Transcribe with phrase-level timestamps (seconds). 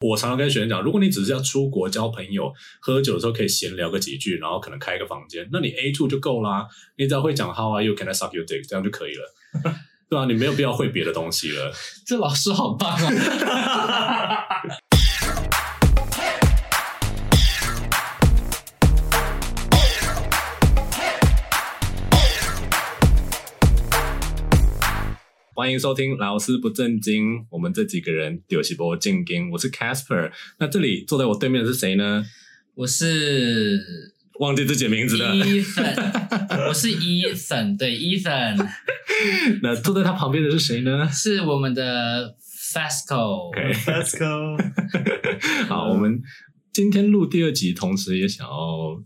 [0.00, 2.50] 我常常跟学生讲，如果你只是要出国交朋友、
[2.80, 6.66] 喝酒的时候可以闲聊个几句，然后可能开一个房间，那你 A two 就够啦。
[6.96, 7.94] 你只要会讲 How are you?
[7.94, 8.66] Can I suck your dick?
[8.66, 9.34] 这样就可以了。
[10.08, 11.70] 对啊，你没有必要会别的东西了。
[12.06, 14.46] 这老师好棒啊！
[25.60, 29.50] 欢迎收听老师不正经，我们这几个人就是不正经。
[29.50, 32.24] 我是 Casper，那这里坐在我对面的是谁呢？
[32.74, 33.78] 我是
[34.38, 35.34] 忘记自己的名字了。
[35.34, 38.56] Ethan， 我是 Ethan，对 Ethan。
[39.62, 41.06] 那坐在他旁边的是谁呢？
[41.10, 42.34] 是我们的
[42.72, 44.56] Fasco，Fasco。
[45.68, 46.22] 好，我们
[46.72, 48.98] 今天录第二集，同时也想要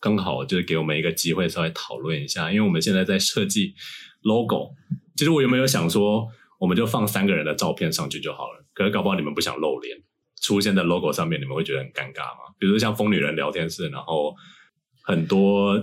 [0.00, 3.74] 刚好就是给我们一个机会，稍微讨论一下，因为我们现在在设计
[4.22, 4.74] logo。
[5.20, 6.26] 其实我有没有想说，
[6.58, 8.64] 我们就放三个人的照片上去就好了？
[8.72, 9.94] 可是搞不好你们不想露脸，
[10.40, 12.54] 出现在 logo 上面，你们会觉得很尴尬吗？
[12.58, 14.34] 比如说像疯女人聊天室，然后
[15.02, 15.76] 很多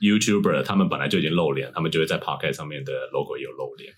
[0.00, 3.92] YouTuber 他们本来就已经露脸，他们就会在 Podcast 上面的 logo 有露脸。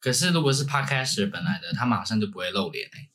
[0.00, 3.08] 可是如果是 podcast 本来的，他马上就不会露脸哎。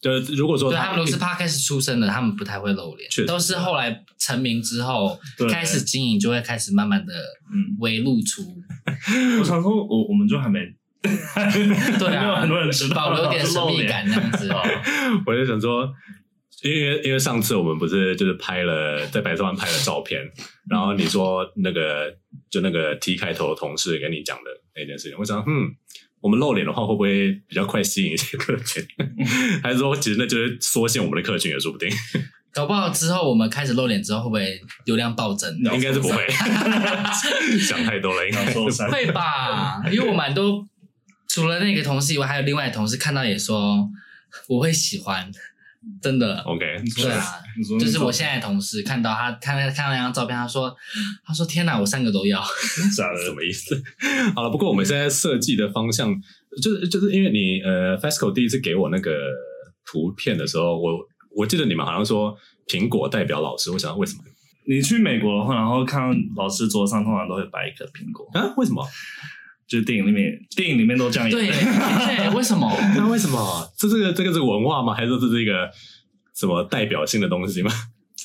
[0.00, 5.18] 就是如果说他们都是 Podcast 出身的，他们不太会露脸，都是后来成名之后
[5.50, 7.12] 开始经营，就会开始慢慢的
[7.52, 7.76] 嗯。
[7.80, 8.42] 微露出。
[9.40, 10.60] 我想说，我我们就还没，
[11.02, 14.50] 对啊，没有很多人知道，保留点神秘感这样子。
[15.26, 15.88] 我就想说，
[16.62, 20.20] 因为因为上次我们不是就是拍了在白色湾拍了照片，
[20.68, 22.12] 然后你说那个
[22.50, 25.70] 就那个 T 开头的同事跟你讲的那件事情，我想嗯，
[26.20, 28.84] 我们露脸的话会不会比较快吸引一些客群？
[29.62, 31.88] 还是说其实那就是缩限我们的客群也说不定。
[32.50, 35.54] 搞不好之后我们开始露脸之后，会不会流量暴增？
[35.74, 36.26] 应该是不会，
[37.60, 39.80] 想太多了，应该说会吧？
[39.92, 40.66] 因为我蛮多，
[41.28, 43.88] 除了那个同事以外，还有另外的同事看到也说
[44.48, 45.30] 我会喜欢，
[46.00, 46.38] 真的。
[46.40, 46.64] OK，
[46.96, 47.24] 对啊，
[47.80, 50.74] 就是我现在的同事看到他看看到那张照片，他说
[51.24, 52.40] 他说天哪，我三个都要，
[52.96, 53.82] 啥的什么意思？
[54.34, 56.14] 好了，不过我们现在设计的方向
[56.62, 59.12] 就是就是因为你呃，Fasco 第一次给我那个
[59.84, 60.98] 图片的时候，我。
[61.36, 64.24] 我记得你们好像说苹果代表老师，我想为什么？
[64.66, 68.52] 你去美国的话，然后看老师桌上通常都会摆一颗苹果啊？
[68.56, 68.84] 为什么？
[69.68, 71.38] 就是电影里面，电影里面都这样演。
[71.38, 72.72] 对对，为什么？
[72.96, 73.72] 那为什么？
[73.76, 74.94] 这这个这个是文化吗？
[74.94, 75.70] 还是这是一个
[76.34, 77.70] 什么代表性的东西吗？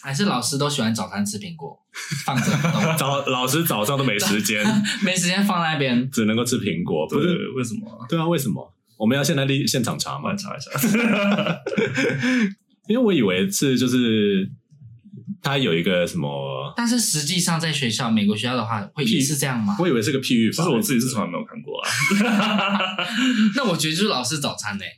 [0.01, 1.77] 还是老师都喜欢早餐吃苹果，
[2.25, 2.43] 放着
[2.97, 4.63] 早老师早上都没时间，
[5.03, 8.05] 没时间放那边，只能够吃苹果，不是为什么？
[8.09, 8.73] 对啊，为什么？
[8.97, 10.35] 我们要现在立现场查吗？
[10.35, 10.69] 查一下。
[12.87, 14.49] 因为我以为是就是
[15.43, 19.75] 他有一个什么，但是实际上在学校美国学校的话会也是这样吗？
[19.77, 21.89] 我以为是个譬喻，其实我自己是从来没有看过啊。
[23.57, 24.91] 那我觉得就是老师早餐呢、欸，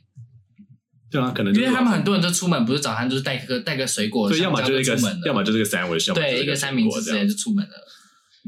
[1.10, 4.96] 对啊，可能因为他们很多人都出门不是早餐就是带个带个水果，对，要么就是一个
[5.26, 7.74] 要么就是个三文，对，一个三明治之类就出门了。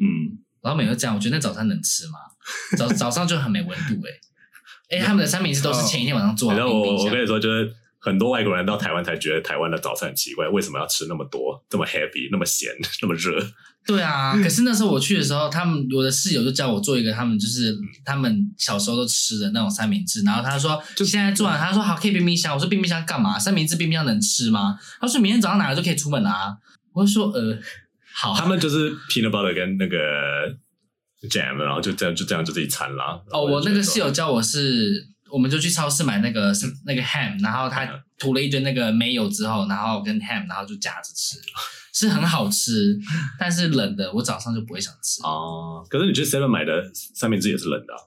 [0.00, 2.20] 嗯，然后每个这样，我觉得那早餐能吃吗？
[2.78, 4.10] 早早上就很没温度哎、
[4.92, 6.58] 欸，哎、欸，他们的三明治都是前一天晚上做的。
[6.60, 7.74] 然后我我跟你说就是。
[8.00, 12.70] 很多外国人到台湾才觉得台湾的早餐很奇怪，为什么要吃那么多，这么 heavy，那么咸，
[13.02, 13.44] 那么热？
[13.86, 23.38] 对啊， 可是那时候我去的时候，他们我的室友就叫我做一个他们就是他们小时候都吃的那种三明治，然后他说就现在做完，他说好可以冰冰箱，我说冰冰箱干嘛？
[23.38, 24.78] 三明治冰冰箱能吃吗？
[25.00, 26.56] 他说明天早上拿了就可以出门啊。
[26.92, 27.58] 我就说呃
[28.14, 29.96] 好，他们就是 peanut butter 跟那个
[31.28, 33.20] jam，然后就这样就这样就这一餐啦。
[33.30, 35.08] 哦，我那个室友叫我是。
[35.30, 36.52] 我们就去超市买那个
[36.86, 37.86] 那个 ham，然后他
[38.18, 41.38] 涂了一堆那个 mayo 之后，然后跟 ham，然后就夹着吃，
[41.92, 42.98] 是很好吃，
[43.38, 45.22] 但是冷的，我早上就不会想吃。
[45.22, 48.00] 哦，可是你去 seven 买的三明治也是冷的啊？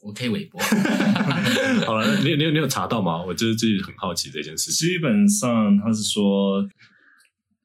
[0.00, 0.60] 我可以微波。
[1.84, 3.20] 好了，你你有你有查到吗？
[3.20, 4.70] 我就是自己很好奇这件事。
[4.70, 6.64] 基本上他是说，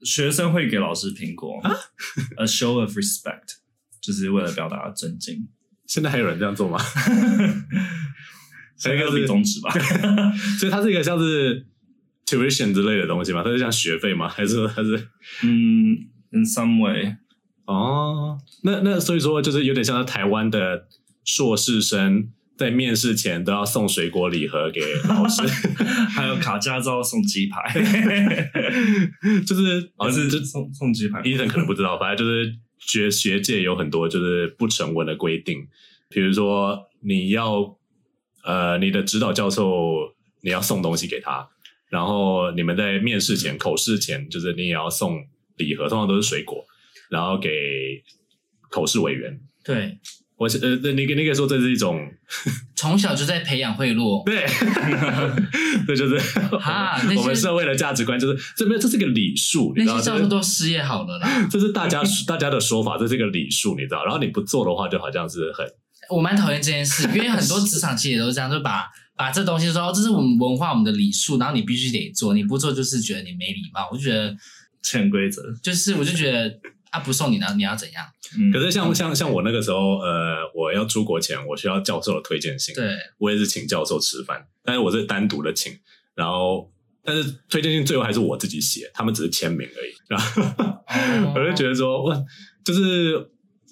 [0.04, 1.72] 学生会给老师苹果啊，
[2.42, 3.58] a show of respect，
[4.02, 5.48] 就是为了表达尊敬。
[5.86, 6.80] 现在还有人这样做吗？
[8.92, 9.72] 应该是比中指吧，
[10.60, 11.66] 所以它是一个像是
[12.26, 13.44] tuition 之类的东西嘛？
[13.44, 14.28] 它是像学费吗？
[14.30, 15.08] 还是说它是
[15.44, 15.98] 嗯
[16.32, 17.16] ，in some way
[17.66, 18.38] 哦？
[18.64, 20.88] 那那所以说就是有点像是台湾的
[21.24, 25.42] 硕士生在面试前都要送水果礼盒给老师，
[26.16, 27.74] 还有考驾照送鸡排，
[29.46, 31.22] 就是好像是送送鸡排。
[31.22, 35.68] Ethan 可能不知道，反正就是学学界有很多就是不成文的规定，
[36.10, 37.78] 比如说你要。
[38.44, 41.48] 呃，你的指导教授你要送东西给他，
[41.90, 45.24] 然后你们在面试前、口试前，就是你也要送
[45.58, 46.66] 礼盒，通常都是水果，
[47.10, 47.50] 然后给
[48.70, 49.40] 口试委员。
[49.64, 49.98] 对，
[50.36, 52.06] 我是呃，你你可以说这是一种
[52.76, 54.46] 从小就在培养贿赂，对，
[55.88, 56.18] 这就是
[56.58, 65.66] 哈我们社会的价值观，就是这边这是个礼数，你知道那些教授都失业好了啦，这是大家大家的说法，这是一个礼数，你知道，然后你不做的话，就好像是很，
[66.10, 68.86] 我蛮讨厌这件事，因为很多职场其实也都是这样，就把
[69.16, 74.36] 把这东西说这是我们文化，我们的礼数，然后你必须得做，你不做就是觉得你没礼貌，我就觉得
[74.82, 76.60] 潜规则，就是我就觉得。
[76.94, 78.06] 他、啊、不送你呢，你要怎样？
[78.38, 82.76] 嗯、可是像像像我那个时候，呃，我要出国前，我需要教授的推荐信。
[82.76, 85.74] 对，我也是请教授吃饭，但是我是单独的请，
[86.14, 86.72] 然后
[87.04, 89.92] 但是推荐信最后还是我自己写，他们只是签名而已。
[90.08, 92.16] 然后、哦、 我就觉得说，哇，
[92.64, 93.16] 就是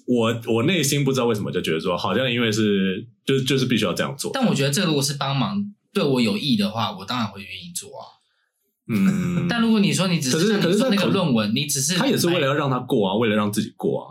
[0.06, 4.30] 我我内心不知道为什么就觉得说，好像因为是就就是必须要这样做。
[4.34, 8.06] 但我觉得这如果是帮忙对我有益的话，我当然会愿意做啊。
[8.88, 14.06] 嗯， 但如果你说你只是可是那个论文，你只是他也是为了要让他过啊，为了让自己过啊，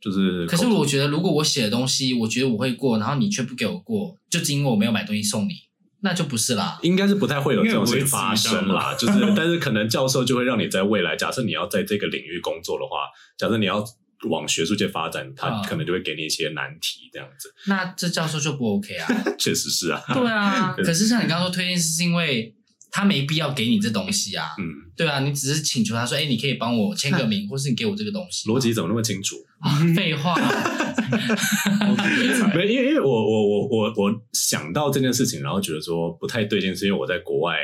[0.00, 0.46] 就是。
[0.46, 5.52] 可是我觉得，如果我写的东西，我觉得我会过，然后你却不给我过，就是因为我没有买东西送你，
[6.00, 6.78] 那就不是啦。
[6.82, 13.84] 应该是不太会有这种事情发生啦，就是， 但是可能教授就会让你在未来，假设你要在这个领域工作的话，假设你要
[14.30, 17.52] 往学术界发展，他可能就会给你一些难题这样子。
[17.66, 19.08] 那这教授就不 OK 啊？
[19.38, 20.02] 确实是啊。
[20.12, 22.54] 对啊， 可是像你刚刚说推荐是因为。
[22.94, 28.46] 他没必要给你这东西啊，嗯，对啊，你只是请求他说，哎，你可以帮我签个名， 或是你给我这个东西。
[28.46, 29.34] 逻辑怎么那么清楚？
[29.60, 30.34] 啊，废话，
[32.54, 37.56] 没，因为因为我我我我我想到这件事情，然后觉得说不太对劲，是因为我在国外，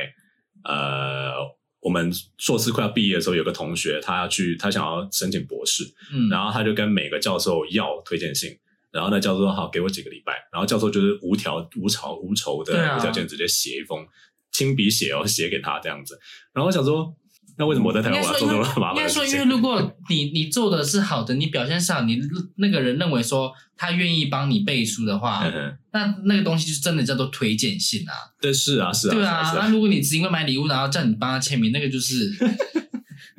[0.63, 1.33] 呃，
[1.81, 5.83] 我们硕士快要毕业的时候，有个同学他要去，他想要申请博士，
[6.13, 8.57] 嗯，然后他就跟每个教授要推荐信，
[8.91, 14.05] 然后那教授说好，给我几个礼拜，然后教授就是无条无偿无仇的无条件直接写一封。
[14.51, 16.19] 亲笔写哦，写给他这样子，
[16.51, 17.15] 然后我想说，
[17.59, 18.95] 那为什么我在台湾我要做这么麻烦？
[18.95, 22.17] 应该说，因为如果你你做的是好的，你表现上你
[22.55, 28.13] 那个人认为说他愿意帮你背书的话，嗯、那那个东西就真的叫做推荐信啊。
[28.39, 29.33] 对，是啊，是啊，对啊。
[29.33, 32.33] 啊啊那如果你只因为买礼物，然后叫你帮他签名，那个就是。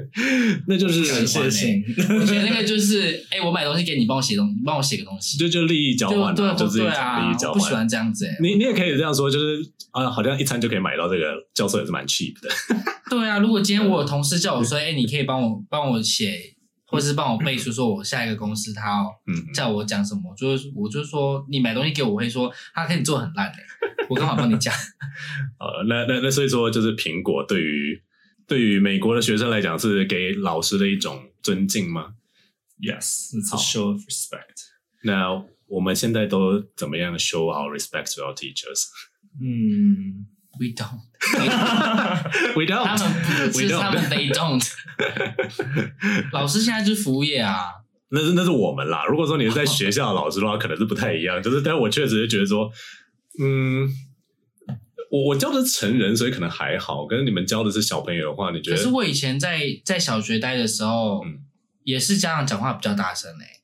[0.68, 1.82] 那就是感谢信，
[2.18, 7.54] 我觉得那个就是，哎、欸，我买东西给你，帮我写东西，帮我写个东西，就就利益交换，对就是利益交换。
[7.54, 9.62] 不喜欢这样子、欸，你你也可以这样说，就是
[9.92, 12.48] 啊，好像一餐就可以买到这个，教授也是蛮 cheap 的。
[13.10, 16.38] 对啊，如果今天我有同事叫我说，哎、欸，你可以帮我帮我写，
[16.86, 19.06] 或者是帮我背书，说我下一个公司他要
[19.54, 24.72] 叫我讲什么，就是我就说你买东西给我，我会说他可以做很烂的、欸，我刚好帮你讲。
[25.58, 28.00] 呃，那那那所以说，就是苹果对于。
[28.50, 32.14] 对于美国的学生来讲，是给老师的一种尊敬吗
[32.80, 34.66] ？Yes, it's a show of respect.
[35.04, 38.86] 那我们现在都怎么样 show our respect to our teachers？
[39.40, 40.26] 嗯
[40.58, 40.98] ，We don't.
[42.58, 42.84] We don't.
[42.84, 44.68] 他们不是他们 They don't.
[46.34, 47.66] 老师现在就是服务业啊。
[48.08, 49.04] 那是那是我们啦。
[49.08, 51.40] 如果说你是在学校的老师的话，可能是不太一样。
[51.40, 52.72] 就是，但是我确实是觉得说，
[53.40, 53.88] 嗯。
[55.10, 57.04] 我我教的是成人，所以可能还好。
[57.04, 58.76] 可是你们教的是小朋友的话，你觉得？
[58.76, 61.40] 可是我以前在在小学待的时候，嗯、
[61.82, 63.62] 也是家长讲话比较大声诶。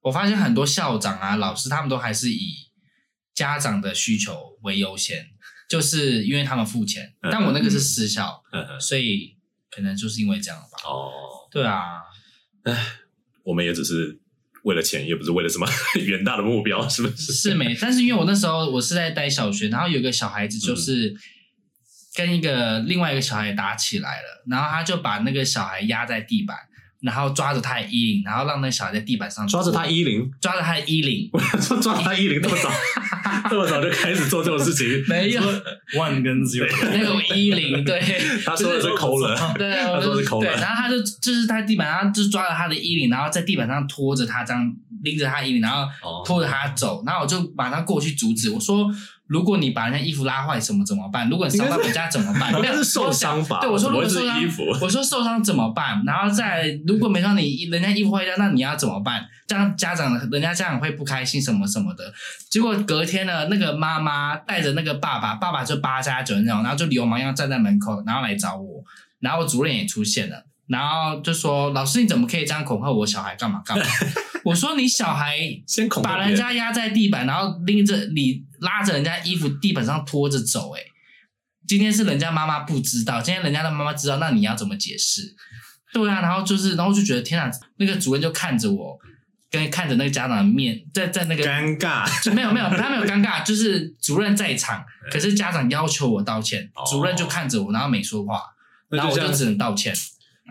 [0.00, 2.70] 我发现很多校长啊、老师，他们都还是以
[3.34, 5.28] 家长的需求为优先，
[5.68, 7.14] 就是因为他们付钱。
[7.20, 8.42] 嗯、但我那个是私校，
[8.80, 9.36] 所以
[9.70, 10.88] 可能就是因为这样吧。
[10.88, 11.10] 哦，
[11.50, 12.02] 对啊。
[12.64, 12.86] 唉，
[13.44, 14.20] 我们也只是。
[14.66, 15.66] 为了钱，也不是为了什么
[16.04, 17.32] 远大的目标，是不是？
[17.32, 21.14] 是没，但是因为我那时候我是在带小学，然后有个小孩子就是
[22.16, 26.56] 跟一个另外一个小孩打起来了，然后他就把那个小孩压在地板。
[27.06, 31.30] 然后抓着他的衣领，然后让那小孩在地板上抓着他衣领，抓着他的衣领。
[31.32, 32.70] 我想说抓他衣领这么早，
[33.48, 35.40] 这么早就开始做这种事情， 没有。
[35.94, 38.00] one 跟 zero 那种衣领，对，
[38.44, 48.90] 他说的是抠了，对，他说是抠了，然后他就就是他地板上就抓着他的衣领，然后在地板上拖着他这样拎着他衣领，然后拖着他走，然后我就马上过去阻止，我说。
[49.26, 51.28] 如果你把人家衣服拉坏，什么怎么办？
[51.28, 52.52] 如果你伤到人家怎么办？
[52.54, 53.60] 应该是受伤吧？
[53.60, 54.40] 对，我说如果受伤，
[54.80, 56.02] 我说受伤怎么办？
[56.06, 59.26] 然后再如果没让你人家衣服坏掉，那你要怎么办？
[59.46, 62.12] 这样家长人家家长会不开心什么什么的。
[62.50, 68.84] 结果隔天呢，那个妈妈带着那个爸爸，爸爸就八加九那种，然后就流氓一样站在门口，然后来找我，
[69.20, 70.44] 然后主任也出现了。
[70.68, 73.36] 然后就说：“老师，你怎么可以这样恐吓我小孩？
[73.36, 73.84] 干嘛干嘛？”
[74.44, 80.72] 我说：“你小孩先把人家压在地板，然后拎着你拉着人家衣服地板上拖着走。
[80.76, 80.80] 哎，
[81.66, 85.34] 今天是人家妈妈不知道，今天人家的妈妈知道，那你要怎么解释？
[85.92, 88.98] 对啊，然后就是，然后就觉得天啊，那个主任就看着我，
[89.50, 92.04] 跟看着那个家长的面，在在那个尴尬，
[92.34, 98.42] 没有没有，他没有尴尬，就是主任在场，可是家长要求我道歉，主任就看着我，然后没说话，
[98.90, 99.94] 然后我就只能道歉。”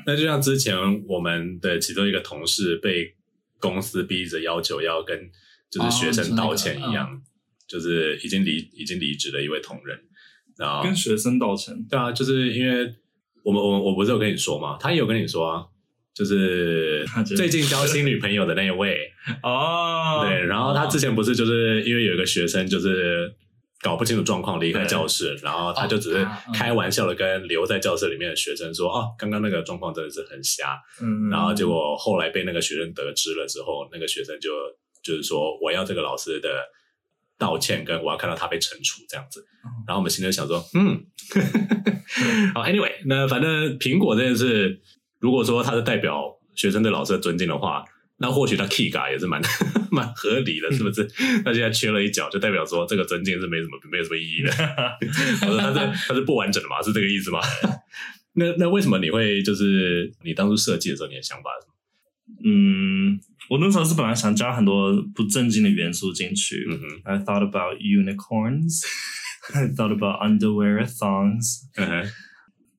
[0.06, 0.76] 那就像之前
[1.08, 3.16] 我们的其中一个同事被
[3.60, 5.30] 公司逼着要求要跟，
[5.70, 7.22] 就是学生道歉一样，哦那个嗯、
[7.68, 9.98] 就是已经离已经离职的一位同仁，
[10.58, 11.76] 然后跟学生道歉。
[11.90, 12.94] 对啊，就是因为
[13.44, 14.78] 我们我我不是有跟你说吗？
[14.80, 15.66] 他也有跟你说啊，
[16.14, 19.12] 就是 最近交新女朋友的那一位
[19.42, 23.34] 哦，对，然后他之前不是就是因为有一个学生就是。
[23.82, 34.50] 搞不清楚状况，离开教室，然后他就只是开玩笑的跟留在教室里面的学生说：“哦，刚刚那个状况真的是很瞎。”嗯，然后结果后来被那个学生得知了之后，那个学生就
[35.04, 36.50] 就是说：“我要这个老师的
[37.38, 39.46] 道歉，跟我要看到他被惩处这样子。”
[39.86, 41.06] 然后我们心里想说：“嗯，
[42.56, 44.82] 好，anyway，那反正苹果这件事，
[45.20, 46.24] 如果说他是代表
[46.56, 47.84] 学生对老师的尊敬的话。”
[48.18, 49.42] 那或许他 key 嘎也是蛮
[49.92, 51.04] 蛮合理的，是不是？
[51.44, 54.50] 他现在缺了一角，就代表说这个尊敬是没什么没有什么意义的。
[55.48, 57.40] 我说他是他是不完整的嘛，是这个意思吗？
[58.38, 61.74] 那那为什么你会就是你当初设计的时候，你的想法是什么？
[62.44, 63.20] 嗯，
[63.50, 66.66] 我那时候是本来想加很多不正经的元素进去。
[66.70, 68.82] 嗯哼，I thought about unicorns,
[69.54, 71.64] I thought about underwear thongs。
[71.76, 72.12] 嗯哼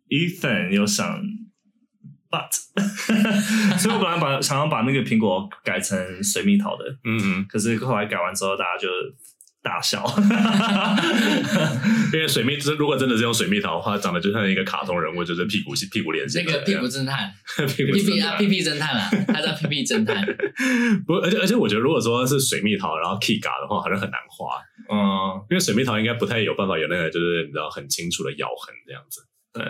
[0.09, 1.23] ，Ethan 有想。
[2.37, 7.19] But， 所以我本来把想要把那个苹果改成水蜜桃的，嗯。
[7.25, 8.89] 嗯，可是后来改完之后，大家就
[9.63, 10.05] 大笑，
[12.13, 17.33] 因为水蜜如果真的是用水蜜桃的话，长得就像一个卡通人物，就是屁股屁股脸型，那个屁股侦探，
[17.67, 20.25] 屁屁啊屁屁侦探啊，他叫屁屁侦探。
[21.07, 29.21] 不，而且而且我觉得，如果说是水蜜桃，然后 K 嘎的话，好像很难画，嗯，因为水蜜桃应该不太有办法有那个，就是你知道很清楚的咬痕这样子，
[29.53, 29.65] 对。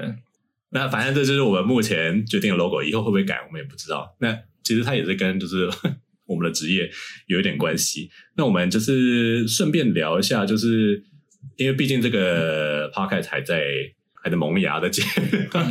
[0.77, 4.15] 那反正这就是我们目前决定的 logo，以后会不会改我们也不知道。
[4.21, 5.67] 那其实它也是跟就是
[6.29, 6.91] 我们的职业
[7.29, 8.11] 有一点关系。
[8.37, 11.03] 那我们就是顺便聊一下，就是
[11.57, 13.65] 因为毕竟这个 podcast 还在
[14.23, 15.03] 还在萌芽的阶
[15.51, 15.67] 段，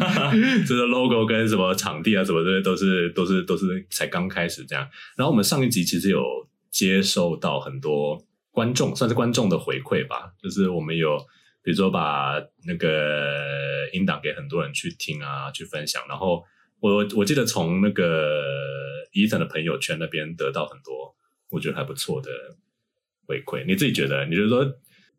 [0.65, 4.87] 这 个 logo 跟什么场地啊什么的都是都是都是才刚开始这样。
[5.15, 6.23] 然后我们上一集其实有
[6.71, 8.19] 接受到很多
[8.49, 11.23] 观众，算是观众的回馈吧，就是我们有。
[11.65, 16.03] 比如说把那个音档给很多人去听啊，去分享。
[16.07, 16.43] 然后
[16.79, 18.43] 我我记得从那个
[19.13, 21.15] Ethan 的朋友圈那边得到很多
[21.49, 22.29] 我觉得还不错的
[23.25, 23.65] 回馈。
[23.65, 24.27] 你自己觉得？
[24.27, 24.63] 你就说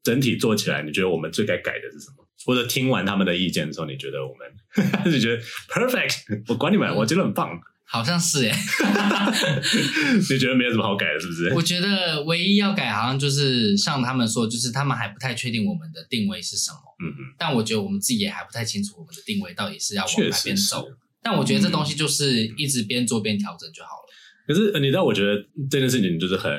[0.05, 2.25] 整体做起来，你觉得我们最该改的是什么？
[2.45, 4.47] 或者听完他们的意见的时候，你觉得我们
[4.93, 6.45] 还是觉得 perfect？
[6.47, 7.61] 我管你们，我觉得很棒。
[7.89, 8.53] 好像是耶，
[10.29, 11.55] 你觉得没有什么好改的，是不是？
[11.55, 16.79] 我觉得唯一要改，好像就是像他们说，就是他们还不太确定我们的定位是什么。
[17.01, 17.35] 嗯嗯。
[17.39, 20.85] 但我觉得我们自己也还不太清楚我们的定位到底是要往哪边走。
[21.23, 24.09] 但我觉得这东西就是一直边做边调整就好了。
[24.47, 25.37] 可是你知道，我觉得
[25.71, 26.51] 这件事情就是很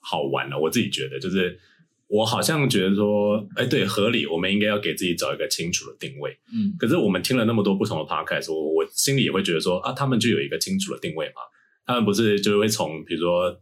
[0.00, 0.58] 好玩了。
[0.58, 1.58] 我自己觉得就是。
[2.14, 6.30] 我好像觉得说，哎，对，合理，我们应该要给自己找一个清楚的定位。
[6.54, 11.42] 嗯，可是我们听了那么多不同的 podcast，我我心里也会觉得说，啊，他们就有一个清楚的定位嘛？
[11.84, 13.60] 他们不是就是会从比如说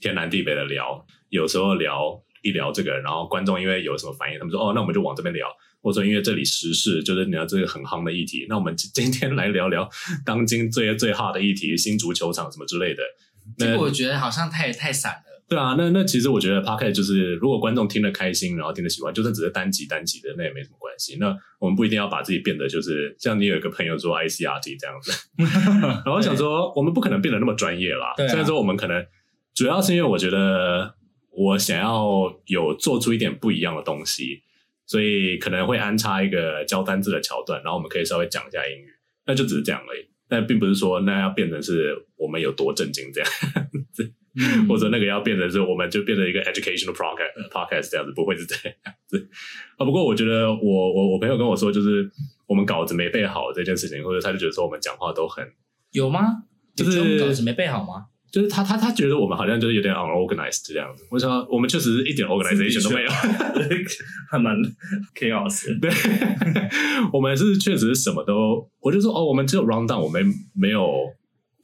[0.00, 5.48] 天南地北的聊，有时候聊一聊这个，然后观众因为有什么反应，他们说，哦，那我们就往这边聊。
[5.82, 9.86] 或者说因为这里时事就是你要这个很夯的议题，那我们今天来聊聊
[10.24, 13.02] 当今最最 hot 的议题，新足球场什么之类的。
[13.58, 15.33] 这个我觉得好像太太散了。
[15.46, 21.16] 对啊，那那其实我觉得 Podcast 就是，如果观众听得开心，然后听得喜欢，就算只是单集单集的，那也没什么关系。
[21.20, 25.12] 那我们不一定要把自己变得就是像你有一个朋友做 ICRT 这样子，
[25.82, 28.14] 然后我想说，我们不可能变得那么专业啦。
[28.16, 28.28] 对啊。
[28.28, 29.04] 虽然说我们可能
[29.54, 30.94] 主要是因为我觉得
[31.30, 34.42] 我想要有做出一点不一样的东西，
[34.86, 38.88] 所以可能会安插一个教单字的桥段，然后我们可以稍微讲一下英语，
[39.26, 40.08] 那就只是这样而已。
[40.26, 43.30] 但并不是说那要变成是我们有多震惊这样。
[44.36, 49.28] 嗯、或者那个要变成是，我们就变成一个 educational podcast podcast 这样子，不会是这样子
[49.78, 49.84] 啊。
[49.84, 52.10] 不过我觉得我我我朋友跟我说，就是
[52.46, 55.46] 我们稿子没背好这件事情，或者他就觉得说我们讲话都很
[55.92, 56.44] 有吗？
[56.74, 58.06] 就是稿子没背好吗？
[58.32, 61.06] 就是他他他觉得我们好像就是有点 unorganized 这样子。
[61.08, 63.10] 我想我们确实是一点 organization 都没有，
[64.28, 64.56] 还蛮
[65.14, 65.78] chaos。
[65.80, 65.88] 对，
[67.14, 70.82] 我们是确实是什么都，我就说哦，我们只有 round down，我们没有。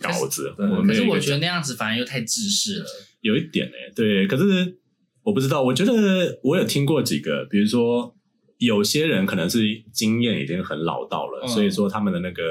[0.01, 2.87] 稿子，可是，我，可是我觉得那样子反而又太制式了，
[3.21, 4.27] 有一点诶、欸，对。
[4.27, 4.79] 可是
[5.23, 8.17] 我不知道，我觉得我有听过几个，比如说
[8.59, 9.61] 有些人可能是
[9.93, 12.45] 经验已经很老道了，嗯、所以说他们的那个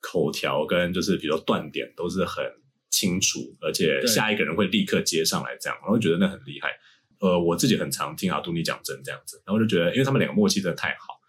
[0.00, 2.44] 口条跟就是比如说断点都是很
[2.90, 6.68] 清楚，而且下一个人会立刻接上来，这样，然后觉得那很厉害。
[7.20, 11.19] 呃，我自己很常听阿杜尼讲真这样子，然后就觉得，因为他们两个默契真的太好。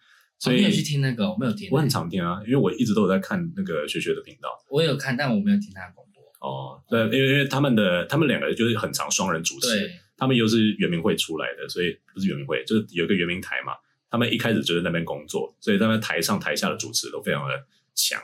[0.42, 1.30] 所以你有去听那个？
[1.30, 1.70] 我没有听。
[1.72, 4.50] 我很常听啊，因为我一直都有在看那个学学的频道。
[4.72, 6.24] 我有看，但我没有听他的广播。
[6.42, 13.74] 哦，对，因为因为他们的他们两个就是很常双人主持，他们又是圆明会出来的，所以不是圆明会，就是有一个圆明台嘛。
[14.10, 17.54] 他们一开始就在那边工作，所以他们台上台下的主持都非常的
[17.94, 18.20] 强。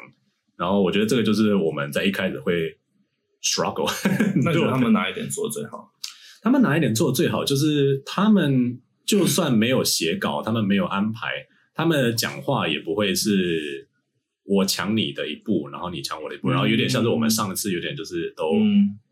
[0.56, 2.76] 然后我觉得这个就是我们在一开始会
[3.44, 3.88] struggle。
[4.44, 5.94] 那就他们哪一点做的最好？
[6.42, 7.46] 他们哪一点做的最好？
[7.46, 11.46] 就是他们就算没有写稿，他们没有安排，
[11.78, 13.88] 他们讲话也不会是
[14.44, 18.52] 我抢你的一步，然后你抢我的一步，然后有点像是我们上次有点就是都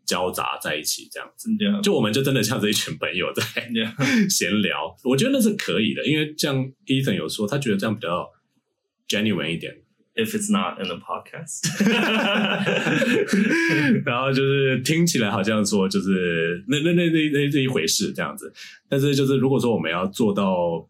[0.04, 1.48] 交杂在一起这样子。
[1.82, 3.40] 就我们就真的像是一群朋友在
[4.28, 8.28] 闲聊，我觉得那是可以的，因为像 Ethan 有说，他觉得这样比较
[9.08, 9.82] genuine 一点。
[10.16, 11.60] If it's not in the podcast，
[14.06, 18.50] 然后就是听起来好像说就是那那那那那这一回事这样子，
[18.88, 20.88] 但是就是如果说我们要做到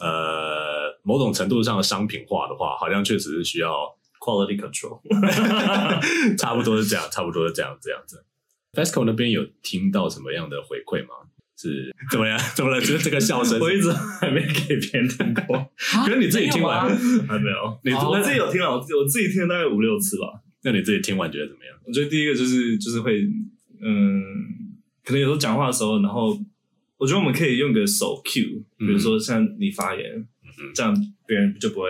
[0.00, 0.71] 呃
[1.02, 3.72] 某种程度上的商品化的话，好像确实是需要
[4.20, 5.00] quality control，
[6.38, 8.24] 差不多是这样，差不多是这样这样子。
[8.72, 11.14] FESCO 那边有听到什么样的回馈吗？
[11.58, 12.38] 是怎么样？
[12.56, 12.80] 怎么了？
[12.80, 15.70] 就是这个笑声，我一直还没给别人听过。
[16.06, 16.88] 可是你自己听完
[17.28, 17.78] 还没有？
[17.84, 20.40] 你我自己有听了，我我自己听了大概五六次吧。
[20.64, 21.76] 那你自己听完觉得怎么样？
[21.84, 23.22] 我觉得第一个就是就是会，
[23.80, 24.22] 嗯，
[25.04, 26.36] 可能有时候讲话的时候，然后
[26.96, 30.26] 我觉得我们可以用个手 cue，比如说像你发言，
[30.74, 30.94] 这样
[31.26, 31.88] 别人就不会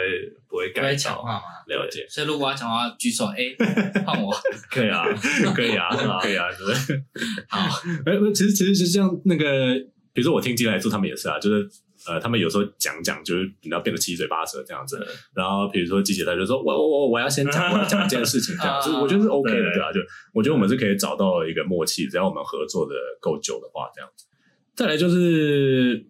[0.48, 0.94] 不会改。
[0.94, 2.06] 讲话嘛，了解。
[2.08, 3.56] 所以如果要讲话，举手 A，
[4.04, 4.32] 换我，
[4.70, 5.04] 可以啊，
[5.54, 5.88] 可以啊，
[6.20, 7.02] 可以啊，对不对？
[7.48, 7.58] 好，
[8.06, 9.74] 哎，其实其实是像那个，
[10.12, 11.68] 比如说我听进来做他们也是啊，就是
[12.06, 14.98] 呃，他们有时候讲讲，就是你要变得七嘴八舌这样子。
[15.34, 19.92] 然后比如说季姐她就说，我我我我要先讲，我要讲一件事情这样子，我觉得是 OK 的，对吧？
[19.92, 20.00] 就
[20.34, 24.26] 我觉得我们是可以找到一个默契，只要我们合作的够久的话，这样子。
[24.74, 26.04] 再来就是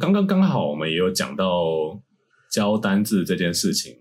[0.00, 2.00] 刚刚刚好我们也有讲到
[2.50, 3.96] 教单字这件事情。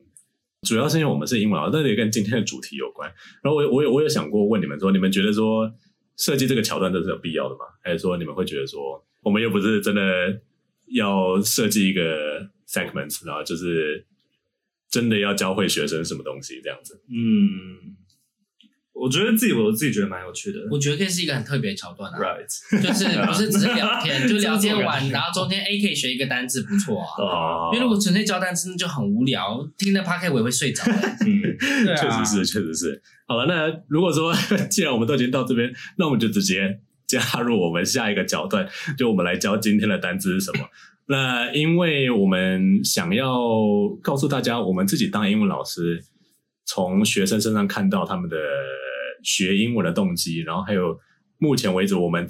[0.63, 3.07] 主要是因为我们是英文老师，但是也跟今天的主题有关。
[3.43, 5.71] 然后我我有我有想过问你们说，你们觉得说
[6.17, 7.65] 设计这个桥段这是有必要的吗？
[7.83, 10.01] 还是说你们会觉得说，我们又不是真的
[10.87, 14.05] 要设计一个 segment，然后就是
[14.89, 17.01] 真的要教会学生什么东西这样子？
[17.07, 17.95] 嗯。
[18.99, 20.59] 我觉得自己，我自己觉得蛮有趣的。
[20.71, 27.69] 我觉得可以是一个很特别的桥段啊，Right，就是 不是只是聊天， 就聊天完，然后中间 A 可以学一个单字，不错啊。
[27.71, 30.83] 因为如果纯粹教单词，那就很无聊，听的我也会睡着。
[30.87, 32.99] 嗯，确实是，确实是。
[33.27, 34.33] 好了，那如果说
[34.69, 38.67] 既然我们都已经到这边，那我们就直接加入我们下一个桥段，
[38.97, 40.65] 就我们来教今天的单字是什么。
[41.05, 43.37] 那因为我们想要
[44.01, 46.03] 告诉大家，我们自己当英文老师，
[46.65, 48.35] 从学生身上看到他们的。
[49.23, 50.97] 学英文的动机，然后还有
[51.37, 52.27] 目前为止我们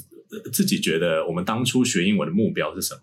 [0.52, 3.02] 自己觉得我们当初学英文的目标是什么？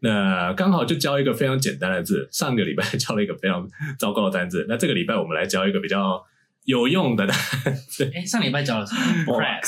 [0.00, 2.28] 那刚好就教一个非常简单的字。
[2.30, 3.66] 上个礼拜教了一个非常
[3.98, 6.22] 糟糕的单字，那这个礼拜我们来教一个比较
[6.64, 7.34] 有用的单
[7.74, 8.04] 词。
[8.14, 9.62] 哎，上礼拜教了什么？Crap，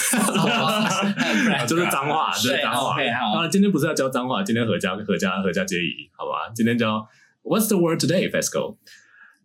[1.67, 2.95] 就是脏话，就是脏话。
[3.39, 6.53] 啊，今天不是要教脏话，今天合家合家合家皆宜，好吧？
[6.55, 7.09] 今天教
[7.43, 8.77] What's the word today, Fesco?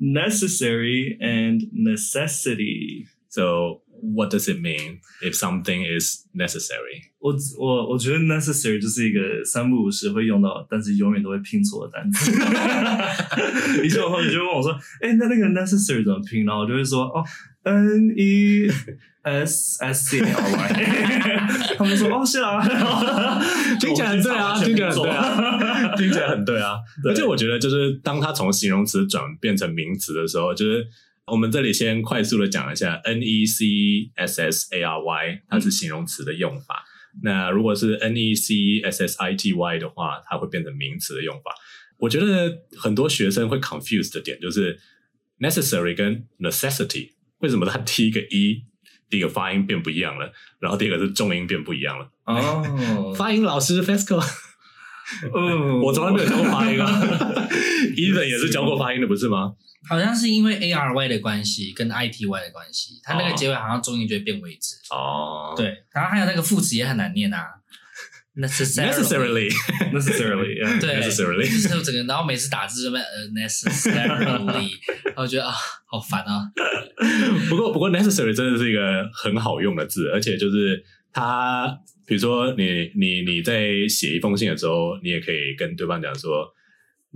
[0.01, 3.05] Necessary and necessity.
[3.29, 7.07] So What does it mean if something is necessary？
[7.19, 12.29] 我我我觉得 necessary 就是一个三不五时会用到，但是永远都会拼错的单词。
[13.81, 17.23] 以前我同学就问我说：“哎、欸，那那个 necessary 怎么拼？”然后我就会说：“哦
[17.63, 18.67] ，N E
[19.21, 20.83] S S C L Y。
[21.79, 22.59] ”他们说：“哦，是啊，
[23.79, 26.75] 听起来很对啊，听起来很对啊，听起来很对啊。
[27.07, 30.85] ”而且我觉得，就是当它从形容词转变成名词的时候，就是。
[31.31, 36.83] 我们这里先快速的讲一下 N E C S S A R Y，它是形容词的用法。
[37.15, 41.55] 嗯、那如果是 N E C S S I T Y 的话，它会变成名词的用法。
[41.99, 44.77] 我觉得很多学生会 confuse 的点就是
[45.39, 48.65] necessary 跟 necessity，为什么它第一个 e
[49.09, 52.11] 第一个发音变不一样了，然后第二个是重音变不一样了？
[52.25, 54.19] 哦， 发音老师 Fesco，
[55.35, 56.87] 嗯，我从来没有教过发音啊，
[57.95, 59.53] Even 也是教过发音的，不是吗？
[59.89, 64.75] 好像是因为 A R Y 的关系跟 I T Y 的关系，它那个结尾好像重音就会变位置。
[64.89, 67.43] 哦，对，然后还有那个副词也很难念啊
[68.37, 69.49] ，necessarily，
[69.91, 70.17] 就是
[71.83, 74.71] 整个，然后每次打字就变呃 necessarily，
[75.03, 75.53] 然后觉得啊，
[75.85, 76.49] 好烦啊。
[77.49, 78.79] 不过，不过 necessary 真的是一个
[79.13, 86.53] 很好用的字，而且就是它，比如说你你你在写一封信的时候，你也可以跟对方讲说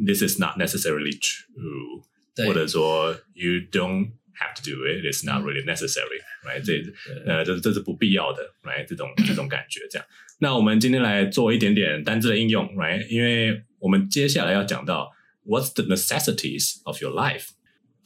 [0.06, 2.04] ，this is not necessarily true。
[2.46, 6.62] 或者说，you don't have to do it, it's not really necessary, right？
[6.64, 6.84] 这
[7.26, 8.86] 呃，这这是不必要的，right？
[8.86, 10.08] 这种这种感觉，这样。
[10.40, 13.08] 那我们今天来做一点点单字的应用，right？
[13.08, 15.12] 因为我们接下来要讲到
[15.46, 17.48] What's the necessities of your life？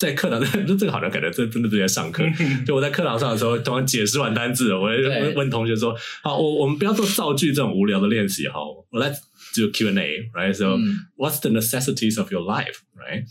[0.01, 2.23] 在课堂上，这个好像感觉真真的是在上课。
[2.65, 9.19] 就我在课堂上的时候，突然解释完单字，我会问问同学说：“好，我我们不要做造句这种无聊的练习，好，Let's
[9.55, 10.79] do Q and A，right？So
[11.15, 13.25] What's the necessities of your life？right？”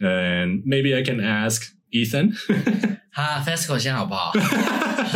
[0.00, 1.62] And maybe I can ask
[1.92, 2.32] Ethan.
[3.12, 4.32] 哈，FESCO 先好不好？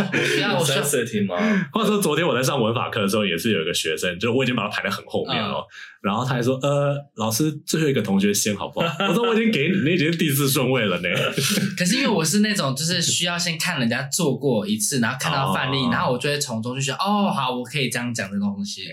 [0.11, 1.35] 我需要，我需要 sensitive 吗？
[1.71, 5.65] 话说昨天我在上文法课的时候，也是有一个学生，就我已经把他排在很后面了，嗯、
[6.01, 11.09] 然后他还说：“呃，老师最后一个同学先好不好？”我说：“我已经给你，你已经第四顺位了呢。
[11.77, 16.91] ”可是因为我是那种就是需要先看人家做过一次，然后看到范例，哦、然后我就会从中去学。
[16.93, 18.83] 哦，好，我可以这样讲这个东西。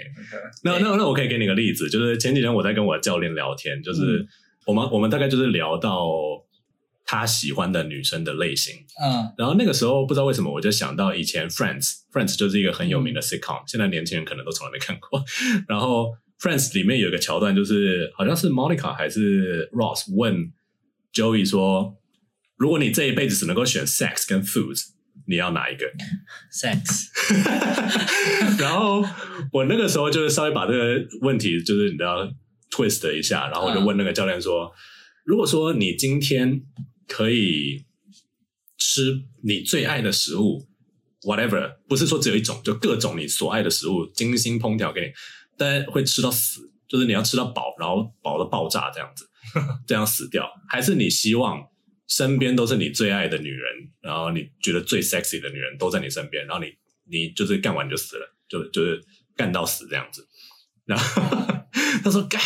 [0.62, 4.27] 那那那我可以给你个例子，就是前几天我在跟我教练聊天，就是
[4.66, 6.09] 我们、嗯、我们大概就是聊到。
[7.11, 15.25] 他喜欢的女生的类型，嗯，然后那个时候不知道为什么我就想到以前 Friends，Friends 就是一个很有名的 sitcom，现在年轻人可能都从来没看过。
[15.66, 20.53] 然后 Friends 里面有一个桥段，就是好像是 Monica 还是 Ross 问
[21.14, 21.97] Joey 说
[22.59, 24.79] ：“如果你这一辈子只能够选 sex 跟 food，
[25.27, 25.87] 你要哪一个
[26.53, 27.07] ？”sex。
[28.61, 29.03] 然后
[29.53, 32.31] 我那个时候就是稍微把这个问题就是你知道
[32.71, 34.73] twist 一下，然后我就问那个教练说：“嗯、
[35.25, 36.61] 如果说你今天。”
[37.09, 37.87] 可以
[38.77, 40.68] 吃你最爱的食物
[41.23, 45.07] ，whatever，不是说只有一种，就各种你所爱的食物，精心烹调给你，
[45.57, 49.29] 但会吃到死，就是你要吃到饱，然后饱的爆炸这样子，
[49.87, 51.66] 这样死掉，还是你希望
[52.07, 56.73] 身边都是你最爱的女人，然后你觉得最 sexy 的女人都在你身边，然后你
[57.11, 59.03] 你就是干完就死了，就就是
[59.35, 60.29] 干到死这样子，
[60.85, 61.23] 然后
[62.05, 62.40] 他说干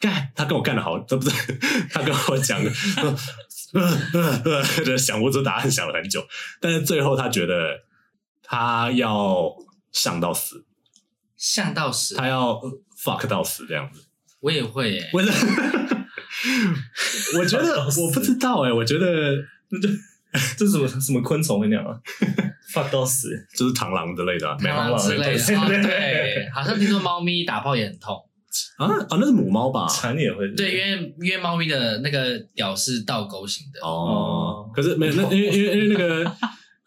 [0.00, 1.30] 干，他跟我干的好，这不是
[1.92, 2.70] 他跟我讲的。
[2.70, 3.16] 呃呃呃，就
[4.98, 6.26] 想不出答案，想了很久，
[6.60, 7.80] 但是最后他觉得
[8.42, 9.52] 他要
[9.92, 10.64] 上到死，
[11.36, 12.54] 上到死，他要
[13.02, 14.04] fuck 到死这样子。
[14.40, 15.20] 我也会耶，我
[17.38, 19.34] 我觉得我不知道哎，我觉得
[19.68, 19.88] 那就
[20.56, 21.98] 这是什么什么昆虫会那样啊
[22.72, 28.16] ？fuck 到死，就是螳螂之类的，螳螂之类的，对，好像听说猫咪打炮也很痛。
[28.78, 29.86] 啊啊，那是母猫吧？
[29.88, 34.70] 蝉也会对，因为因为猫咪的那个屌是倒钩型的哦。
[34.74, 36.32] 可是没那因为因为因为那个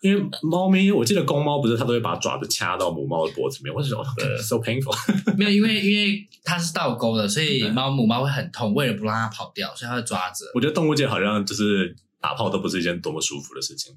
[0.02, 4.04] 因为猫咪，我记得公猫不是它都会把爪子掐到母猫的脖子里面，为什么
[4.42, 4.96] ？So painful。
[5.38, 10.46] 没有，因为因为它是倒钩的，所以猫母猫会很痛，为了不让它跑掉，所以它会抓着。
[10.56, 13.94] 我觉得动物界好像就是打炮都不是一件多么舒服的事情。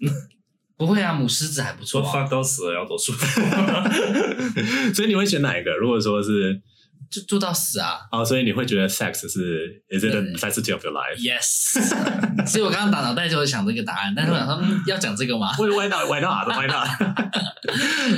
[0.76, 2.02] 不会啊，母狮子还不错。
[2.02, 3.40] 发高死了要多舒服。
[4.92, 5.76] 所以你会选哪一个？
[5.76, 6.60] 如果说是。
[7.14, 8.00] 就做到死啊！
[8.10, 11.16] 哦，所以你会觉得 sex 是 is it a necessity of your life?
[11.18, 11.78] Yes。
[12.46, 16.08] 所以我刚刚打脑袋就会想这个答案，但是我想说要讲这个吗？Why not?
[16.08, 16.48] Why not?
[16.48, 16.88] Why not?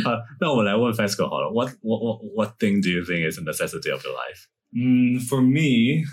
[0.05, 1.51] 好，那我们来问 Fesco 好了。
[1.53, 4.47] What what what what thing do you think is a necessity of your life?
[4.75, 6.05] 嗯，For me,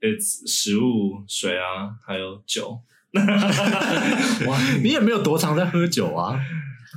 [0.00, 2.82] it's 食物、水啊，还有酒。
[4.46, 6.38] 哇，你也没有多常在喝酒啊？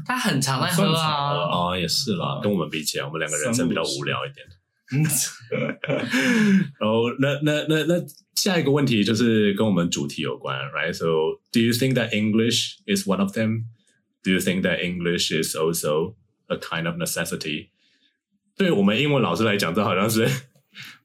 [0.06, 1.32] 他很常在喝啊。
[1.32, 4.46] 哦，也是啦，跟我们比起来，我们两个人生比较无聊一点。
[6.80, 10.94] 然后，那那那那下一个问题就是跟我们主题有关，right?
[10.94, 13.66] So, do you think that English is one of them?
[14.24, 16.16] Do you think that English is also
[16.48, 17.70] a kind of necessity?
[18.56, 20.28] 对我们英文老师来讲，这好像是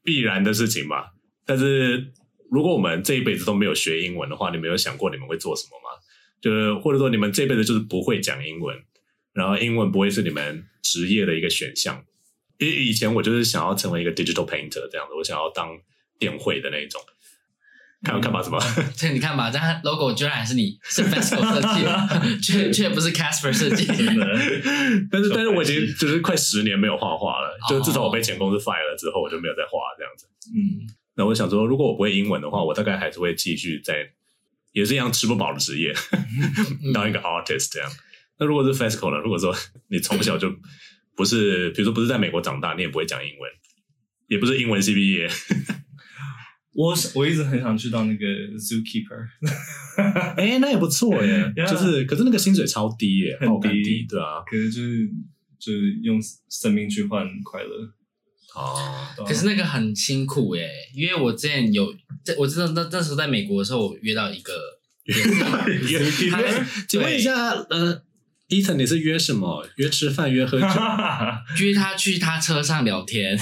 [0.03, 1.13] 必然的事情吧。
[1.45, 2.11] 但是，
[2.49, 5.89] 如果我们这一辈子都没有学英文的话，你们有想过你们会做什么吗？
[6.41, 8.77] 就是或者说，你们这辈子就是不会讲英文，
[9.33, 12.05] 然后英文不会是你们职业的一个选项。
[12.59, 15.69] 因为以前我就是想要成为一个 digital painter 这样子，我想要当
[16.19, 17.01] 电绘的那种。
[18.01, 18.41] 看我干嘛？
[18.41, 18.57] 什么？
[18.95, 23.85] 这你看吧，这 logo 居然还是你是 FESCO 设计， 却却不是 Casper 设计。
[25.11, 30.27] 但是但是我已经就是快十年没有画画了，就自从我被前公司 fire 了之后，我就没有再画这样子。
[30.55, 34.09] 嗯，那我想说，如果我不会英文的话，我大概还是会继续在
[34.71, 35.93] 也是一样吃不饱的职业，
[36.93, 37.91] 当一个 artist 这样。
[38.37, 39.17] 那如果是 FESCO 呢？
[39.17, 39.53] 如果说
[39.89, 40.49] 你从小就
[41.19, 43.51] 不是，比如说不是在美国长大，你也不会讲英文，
[44.27, 45.29] 也不是英文系毕业。
[46.71, 48.25] 我我一直很想去当那个
[48.57, 49.27] zookeeper，
[50.37, 51.51] 哎、欸，那也不错耶。
[51.57, 51.69] Yeah.
[51.69, 54.39] 就是，可是那个薪水超低耶，很低，低，对啊。
[54.49, 55.09] 可是就是
[55.59, 57.93] 就是用生命去换快乐。
[58.55, 64.53] 哦，可是那个很辛苦耶，因为我之前有在，我知道那那时候在美国的时候，我约到一个，
[66.87, 68.03] 请问一下，呃。
[68.49, 69.65] Ethan，你是约什么？
[69.75, 70.67] 约吃饭，约喝酒，
[71.63, 73.39] 约他去他车上聊天。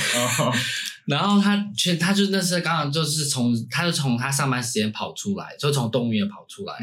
[1.06, 6.76] 然后他全，他就那时候刚好就是从，他就从他上班时间跑出来，就从动物园跑出来。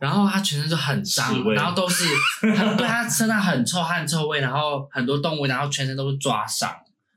[0.00, 2.04] 然后他全身就很脏，然后都是，
[2.42, 6.68] 对他身上很臭汗臭味，然后很多动物，然后全身都是抓伤，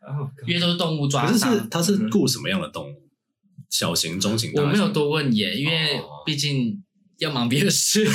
[0.48, 1.50] 因为都是动物抓伤。
[1.50, 2.96] 可是他是雇什么样的动物？
[3.72, 4.52] 小型、中型？
[4.54, 6.84] 我没有多问耶，因为毕竟。
[7.20, 8.06] 要忙别的事，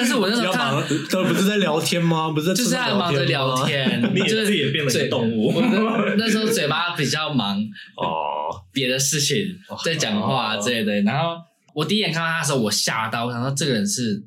[0.00, 0.72] 但是我那时候看，
[1.10, 2.30] 他不是在聊天吗？
[2.34, 5.60] 不是就是在忙着聊天， 你自己也变成动物。
[6.16, 7.58] 那时候嘴巴比较忙
[7.96, 11.02] 哦，别的事情在讲话之类的。
[11.02, 11.36] 然后
[11.74, 14.22] 我第一眼看到他的时候，我吓到，我想说这个人是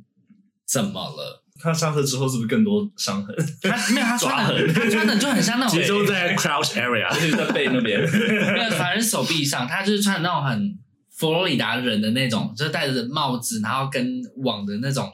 [0.68, 1.44] 怎么了？
[1.60, 3.36] 他上车之后是不是更多伤痕？
[3.64, 10.78] 他没有，他穿的， 他穿的就很像那种集中在 crouch area，就是在背那边，没有，反正手臂上，他就是穿的那种很
[11.24, 15.10] 佛罗里达人的那种，就是戴着帽子，然后跟网的那种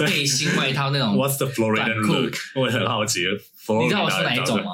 [0.00, 1.16] 背心外套那种。
[1.16, 2.34] What's the Floridian look？
[2.54, 3.20] 我也很好奇，
[3.80, 4.72] 你知道我是哪一种吗？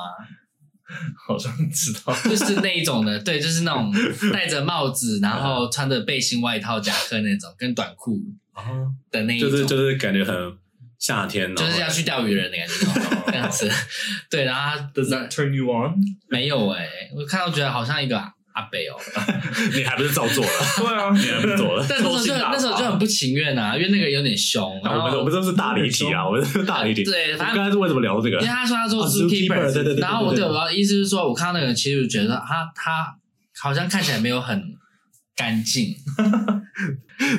[1.27, 3.95] 好像知道， 就是那一种的，对，就是那种
[4.33, 8.19] 戴着帽子，然后穿着背心外套夹克那种，跟短裤
[9.13, 10.35] 的那一种，就是就是感觉很。
[10.97, 12.75] 夏天就是要去钓鱼人的感觉，
[13.31, 13.71] 这样子。
[14.31, 15.97] 对，然后他 Does that turn you on？
[16.31, 18.19] 没有哎、欸，我看到觉得好像一个
[18.55, 18.97] 阿北哦。
[19.77, 20.51] 你还不是照做了？
[20.79, 21.87] 对啊，你还不是做了？
[21.89, 24.81] 但那时候就那时候就很不情愿啊，因为那个有点凶。
[24.83, 27.05] 我们我们都是大离题啊，我们是大离题。
[27.05, 28.37] 对，反正刚才是为什么聊这个？
[28.41, 30.01] 因为他说他做 zookeeper，对对对。
[30.01, 33.17] 然后我对我的意思是说，我看到那个人，其实我觉得他他
[33.61, 34.63] 好像看起来没有很
[35.37, 35.95] 干净。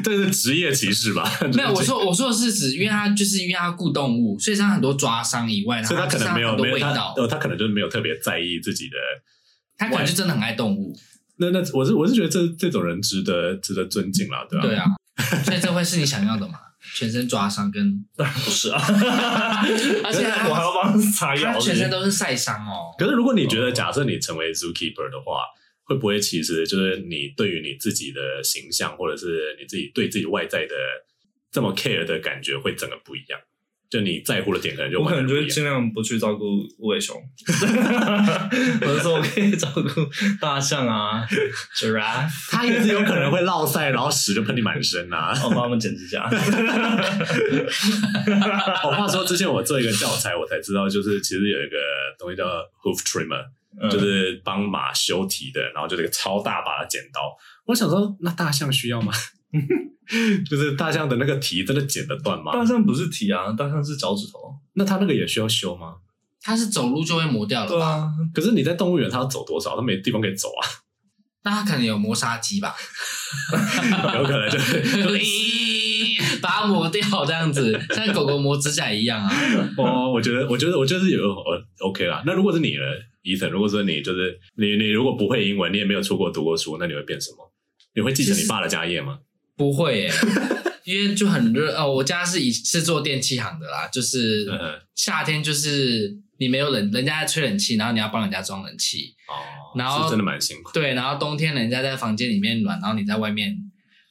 [0.04, 1.30] 这是职业歧视吧？
[1.54, 8.95] 没有，我说我说的是指，因为他就是因为他顾动物，所以他很多抓伤以外，所以他可能没有没有味道，呃，他可能就是没有特别在意自己的，
[9.78, 10.96] 他可能就真的很爱动物。
[11.38, 14.66] 那那我是我是觉得这这种人值得值得尊敬啦，对吧？
[14.66, 14.86] 对啊，
[15.44, 16.60] 所以这会是你想要的吗？
[16.96, 18.80] 全身抓伤跟当然不是啊，
[20.06, 22.96] 而且我还要帮他擦药，全身都是晒伤哦。
[22.98, 25.42] 可是如果你觉得，假设你成为 zookeeper 的话。
[25.88, 30.74] 会不会其实就是你对于你自己的形象，或者是你自己对自己外在的
[31.52, 33.40] 这么 care 的感觉，会整个不一样？
[33.89, 36.43] 就你在乎的点可能就我可能就会尽量不去照顾
[36.80, 37.15] 无尾熊，
[38.82, 39.82] 或者说我可以照顾
[40.41, 41.26] 大象啊，
[41.80, 45.34] giraffe，它也是有可能会落赛，然后屎就喷你满身啊。
[45.43, 46.28] 我 帮他们剪指甲。
[48.84, 51.78] 我话说之前我做一个教材，我才知道，就是其实有一个
[52.17, 52.45] 东西叫
[52.84, 53.45] hoof trimmer。
[53.91, 57.19] 就是帮马修蹄的，然后就这个超大把的剪刀。
[57.65, 59.12] 我想说，那大象需要吗？
[60.50, 62.52] 就是大象的那个蹄真的剪得断吗？
[62.54, 64.54] 大象不是蹄啊，大象是脚趾头。
[64.74, 65.96] 那它那个也需要修吗？
[66.41, 67.68] 它是走路就会磨掉了。
[67.68, 69.76] 对啊，可是你在动物园，它要走多少？
[69.76, 70.62] 它没地方可以走啊。
[71.44, 72.76] 那它可能有磨砂机吧？
[74.15, 74.82] 有可能就是
[76.41, 79.32] 把它磨掉这样子，像狗狗磨指甲一样啊。
[79.78, 81.22] 哦，我觉得，我觉得，我觉得是有
[81.80, 82.22] OK 啦。
[82.26, 82.84] 那如果是你呢？
[83.24, 87.52] 伊森，如果说你就是你，你如果不会英文，你也没有出国读过书，那你会变什么？
[87.96, 89.18] 你会继承你爸的家业吗？
[89.56, 90.12] 不会耶，
[90.86, 91.91] 因为就很热哦。
[91.91, 94.46] 我家是以是做电器行的啦，就是
[94.96, 100.72] 夏天就是你没有冷，人家在吹冷气，然后你要帮人家装冷气哦，然后真的蛮辛苦。
[100.74, 103.64] 对，然后冬天人家在房间里面暖，然后你在外面。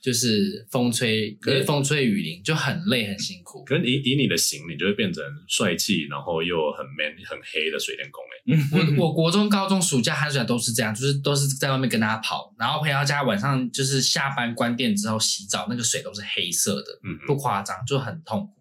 [0.04, 3.64] 就是风吹，可是风吹雨淋就很累很辛苦。
[3.64, 8.96] 可是以以你的型，你就会变成帅气，然后又很 man 很黑的水电工诶。
[8.98, 18.52] 我我国中、高中暑假、寒暑假都是这样，就是都是在外面跟大家跑，然后回到家晚上就是下班关店之后洗澡，那个水都是黑色的，嗯，不夸张，就很痛苦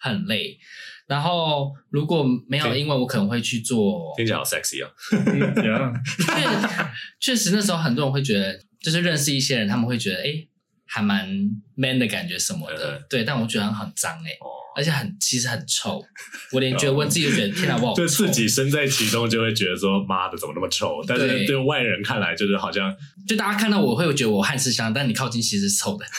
[0.00, 0.58] 很累。
[1.06, 4.12] 然后如果没有英文，我可能会去做。
[4.18, 4.92] 听起来好 sexy 啊！
[7.18, 10.46] 确实那时候很多人会觉得，就是认识一些人，他们会觉得哎。
[10.92, 11.24] 还蛮
[11.76, 16.04] man 的感觉什么的，嗯、对，但我觉得很很脏哎，哦、而且很其实很臭，
[16.50, 18.48] 我连觉得我自己都觉得天哪，我好臭，就自己。
[18.48, 21.56] 身在其中就会觉得说妈的怎么那么臭，但是对。
[21.56, 22.92] 外人看来就是好像，
[23.28, 26.04] 就大家看到我会觉得我汗是香，但你靠近其实是臭的。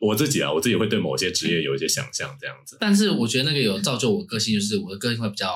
[0.00, 5.52] 我自己啊，我自己会对某些职业有一些想象这样子，但是我觉得那个有造就我个性，就是我的个性会比较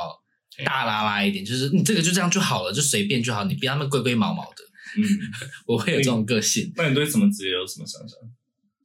[0.65, 4.63] 大拉拉一点，就是你这个就这样就好了，就随便就好，你不要那么龟龟毛毛的。
[4.97, 5.03] 嗯，
[5.67, 6.73] 我会有这种个性。
[6.77, 8.19] 那你对什么职业有什么想象？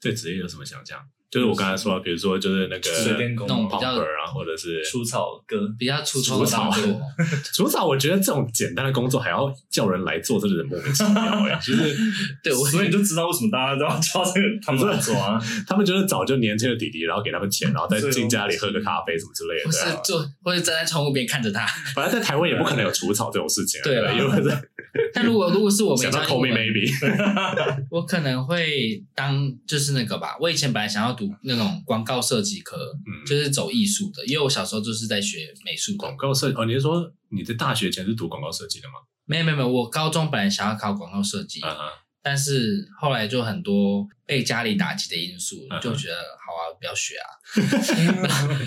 [0.02, 1.00] 对职业有什么想象？
[1.36, 6.72] 就是我刚才说，比如说就是那个水电工那种比较啊，或者是除草哥，比较除除草。
[7.54, 11.60] 除草，我觉得这种简单的工作还要叫人来做，真的是莫名其妙哎。
[11.60, 11.94] 就是，
[12.42, 15.38] 对，所以你就知道为什么大家都要叫这个他们来做啊。
[15.68, 19.66] 他们就是找就年轻的弟弟，然后给他们钱，然后再进家里喝个咖啡什么之类的。
[19.66, 21.68] 不是做，或者站在窗户边看着他。
[21.94, 24.58] 反正在台湾也不可能有除草这种事情，对，因为在。
[25.14, 26.90] 但如果如果是我没教英文，maybe
[27.90, 30.38] 我可能会当就是那个吧。
[30.40, 35.96] 我以前本来想要读那种广告设计科，嗯，就是走艺术的，因为我小时候就是在学美术。
[35.98, 38.96] 广告设哦，你是说你在大学前是读广告设计的吗？
[39.26, 41.76] 没有没有没有，我高中本来想要考广告设计，uh.
[42.22, 45.80] 但是后来就很多被家里打击的因素，uh.
[45.80, 47.28] 就觉得好啊，不要学啊，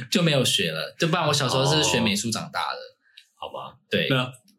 [0.10, 0.94] 就没有学了。
[0.98, 2.78] 就不然我小时候是学美术长大的，
[3.34, 3.78] 好吧？
[3.88, 4.08] 对。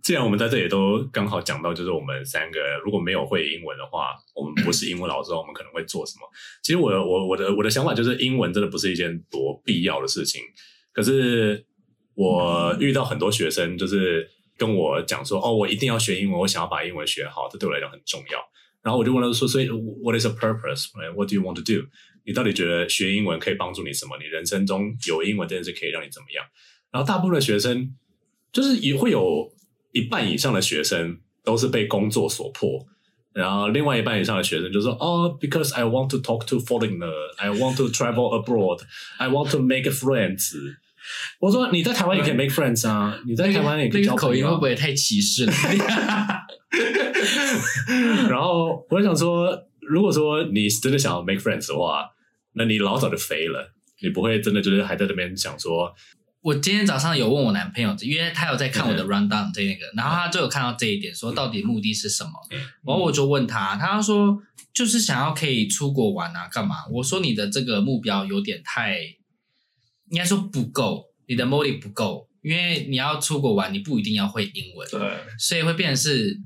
[0.10, 6.28] 既然我们在这里都刚好讲到，就是我们三个如果没有会英文的话，我们不是英文老师，我们可能会做什么？
[6.64, 10.42] 其实我我我的我的想法就是，英文真的不是一件多必要的事情。
[10.92, 11.64] 可是
[12.16, 18.40] 我遇到很多学生，就是跟我讲说：“哦，我一定要学英文，我想要把英文学好，这对我来讲很重要。”
[18.82, 19.70] 然后我就问他说：“所以
[20.02, 21.88] ，what is a purpose？What do you want to do？
[22.26, 24.18] 你到底觉得学英文可以帮助你什么？
[24.18, 26.44] 你人生中有英文这件事可以让你怎么样？”
[26.90, 27.94] 然后大部分的学生
[28.52, 29.48] 就是也会有
[29.92, 32.86] 一半以上的学生都是被工作所迫，
[33.34, 38.82] 然后另外一半以上的学生就说：“哦，because I want to talk to foreigner, I want to travel abroad,
[39.18, 40.54] I want to make friends。”
[41.40, 45.54] 我说：“你在台湾也可以 make friends 啊，你在台湾也可以交朋友。”口音会不会太歧视了？
[48.30, 52.08] 然后我就想说，如果说你真的想要 make friends 的话，
[52.54, 55.92] 那你老早就飞了，你不会真的就是还在这边想说。
[56.42, 62.32] 我今天早上有问我男朋友，因为他有在看我的 rundown 这那个，然后他就有看到这一点，说到底目的是什么？
[62.50, 64.42] 然后我就问他，他说
[64.74, 66.88] 就是想要可以出国玩啊，干嘛？
[66.92, 69.00] 我说你的这个目标有点太，
[70.10, 75.00] 应该说不够，你的 motive 不够，因为你要出国玩，你不一定要会英文，对，
[75.38, 76.40] 所以会变成是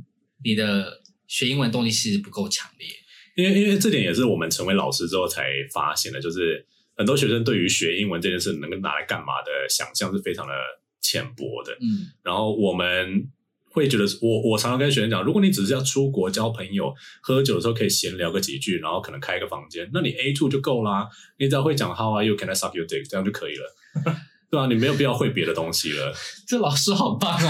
[0.43, 2.87] 你的学英文动力其实不够强烈。
[3.35, 6.65] 因为因为这点也是我们成为老师之后才发现的，就是。
[6.95, 10.53] 很多学生对于学英文这件事能够拿来干嘛的想象是非常的
[11.01, 11.73] 浅薄的。
[11.73, 13.27] 嗯，然后我们
[13.71, 21.07] 会觉得，我我常常跟学生讲，如果你只是要出国交朋友、喝酒的时候可以闲聊个几句，然后可能开一个房间，那你 A two 就够啦。
[21.39, 22.35] 你只要会讲 How are you?
[22.35, 23.09] Can I suck your dick?
[23.09, 23.73] 这样就可以了，
[24.51, 26.13] 对啊，你没有必要会别的东西了。
[26.47, 27.41] 这老师好棒啊！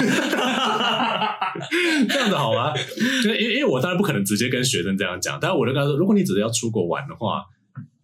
[2.09, 2.73] 这样子好吗？
[3.21, 7.43] 就因为因为我当然不可能直接跟学生这样讲，但是我就跟他说，如果你只是要出国玩的话。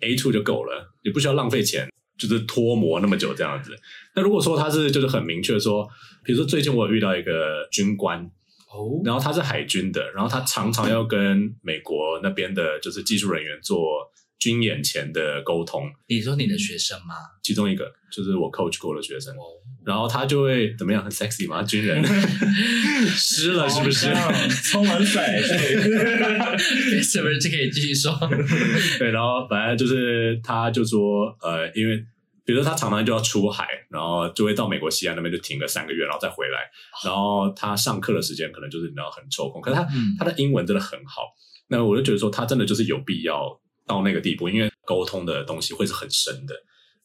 [0.01, 3.75] A two 就够了，你不需要浪费钱，就是脱模那么久这样子。
[4.15, 5.87] 那如果说他是就是很明确说，
[6.23, 8.19] 比如说最近我有遇到一个军官，
[8.71, 13.77] 哦，然后他是海军的，然后他常常要跟美国那边的就是技术人员做。
[14.39, 17.13] 军演前的沟通，你说你的学生吗？
[17.43, 19.35] 其中一个就是我 coach 过的学生，
[19.85, 21.03] 然后他就会怎么样？
[21.03, 21.61] 很 sexy 吗？
[21.61, 22.01] 军人
[23.15, 24.07] 湿了是不是？
[24.63, 25.21] 充满 水，
[27.01, 28.17] 是不是就可以继续说？
[28.97, 31.97] 对，然后反正就是他就说，呃，因为
[32.45, 36.59] 比如说他常常就要出海，然后就会到美国西岸那边就停个三个月，然后再回来，
[37.03, 41.23] 然后他上课的时间可能就是你知道很抽空，可是他、嗯、他的英文真的很好，
[41.67, 43.59] 那我就觉得说他真的就是有必要。
[43.89, 46.53] 到那个地步，因为沟通的东西会是很深的，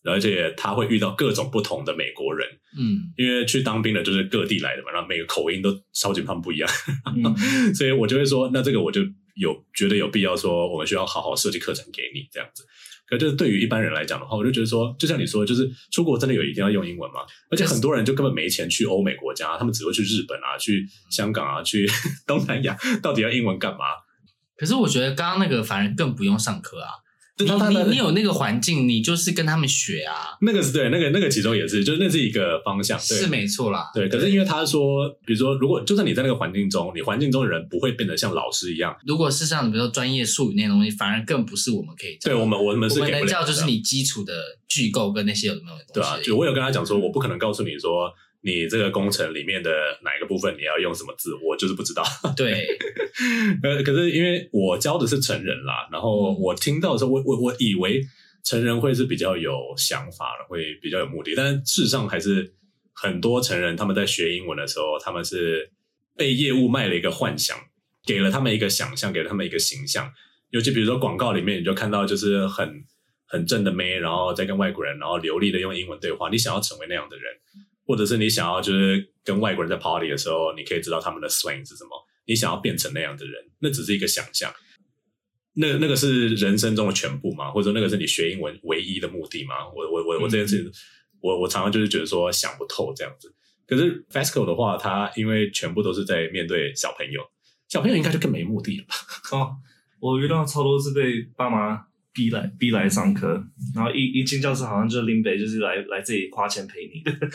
[0.04, 2.46] 而且他会遇到各种不同的美国人，
[2.78, 6.70] 嗯，因为去当兵的就是各地来的嘛，然后每个口音都超级胖不一样，
[7.16, 7.34] 嗯、
[7.74, 9.00] 所以我就会说，那这个我就
[9.36, 12.62] 有觉得有必要说，我们需要好好设计课程给你这样子。
[13.06, 17.20] 可就是对于一般人来讲的话，我就觉得说，就像你说，就是出国真的有一定要用英文吗？
[17.50, 21.86] 而且很多人就根本没钱去欧美国家，他们只会去日本啊，去香港啊，去
[22.26, 23.84] 东南亚，到底要英文干嘛？
[24.56, 26.90] 可是我觉得刚刚那个反而更不用上课啊，
[27.38, 30.38] 你他你你有那个环境，你就是跟他们学啊。
[30.40, 33.90] 那个是对，那个那个其中也是，就是那是一个方向，对是没错啦。
[33.92, 38.96] 对，可是因为他说，比如说，如果就算你在那个环境中，你环境中的人不会变得像老师一样。
[39.04, 42.30] 如果是像比如说专业术语那些东西，反而更不是我们可以教。
[42.30, 43.16] 对我们，我们是给不了的。
[43.16, 44.32] 我们能教就是你基础的
[44.68, 45.92] 句构跟那些有没有东西。
[45.94, 48.12] 对啊，就我有跟他讲说，我不可能告诉你说。
[48.44, 49.70] 你这个工程里面的
[50.02, 52.04] 哪一个部分你要用什么字，我就是不知道。
[52.36, 52.66] 对，
[53.64, 58.02] 呃，可是因为我教的是成人啦，然后我听到的时候，我我我以为
[58.44, 62.52] 成人会是比较有想法的，会比较有目的，但是事实上还是
[62.92, 65.70] 很多成人他们在学英文的时候，他们是
[66.14, 67.56] 被业务卖了一个幻想，
[68.06, 70.12] 给了他们一个想象，给了他们一个形象。
[70.50, 72.84] 尤其比如说广告里面，你就看到就是很
[73.26, 77.24] 很正的妹，然后再跟外国人，然后流利的用英文对话，你想要成为那样的人。
[77.86, 81.90] 或者是你想要就是跟外国人在 party 的时候，你可以知道他们的 slang 是什么。
[82.26, 84.52] 你想要变成那样的人，那只是一个想象。
[85.56, 87.50] 那那个是人生中的全部吗？
[87.50, 89.54] 或者说那个是你学英文唯一的目的吗？
[89.74, 90.72] 我我我我这件事，嗯、
[91.20, 93.32] 我我常常就是觉得说想不透这样子。
[93.66, 97.22] 可是 FASTCO 的话，他因为全部都是在面对小朋友，
[97.68, 98.94] 小朋友应该就更没目的了吧？
[99.36, 99.56] 哦，
[100.00, 101.86] 我遇到超多是被爸妈。
[102.14, 103.42] 逼来逼来上课，
[103.74, 107.28] 然后一一进教室，好像就是林北，就是来来这里花钱陪你的。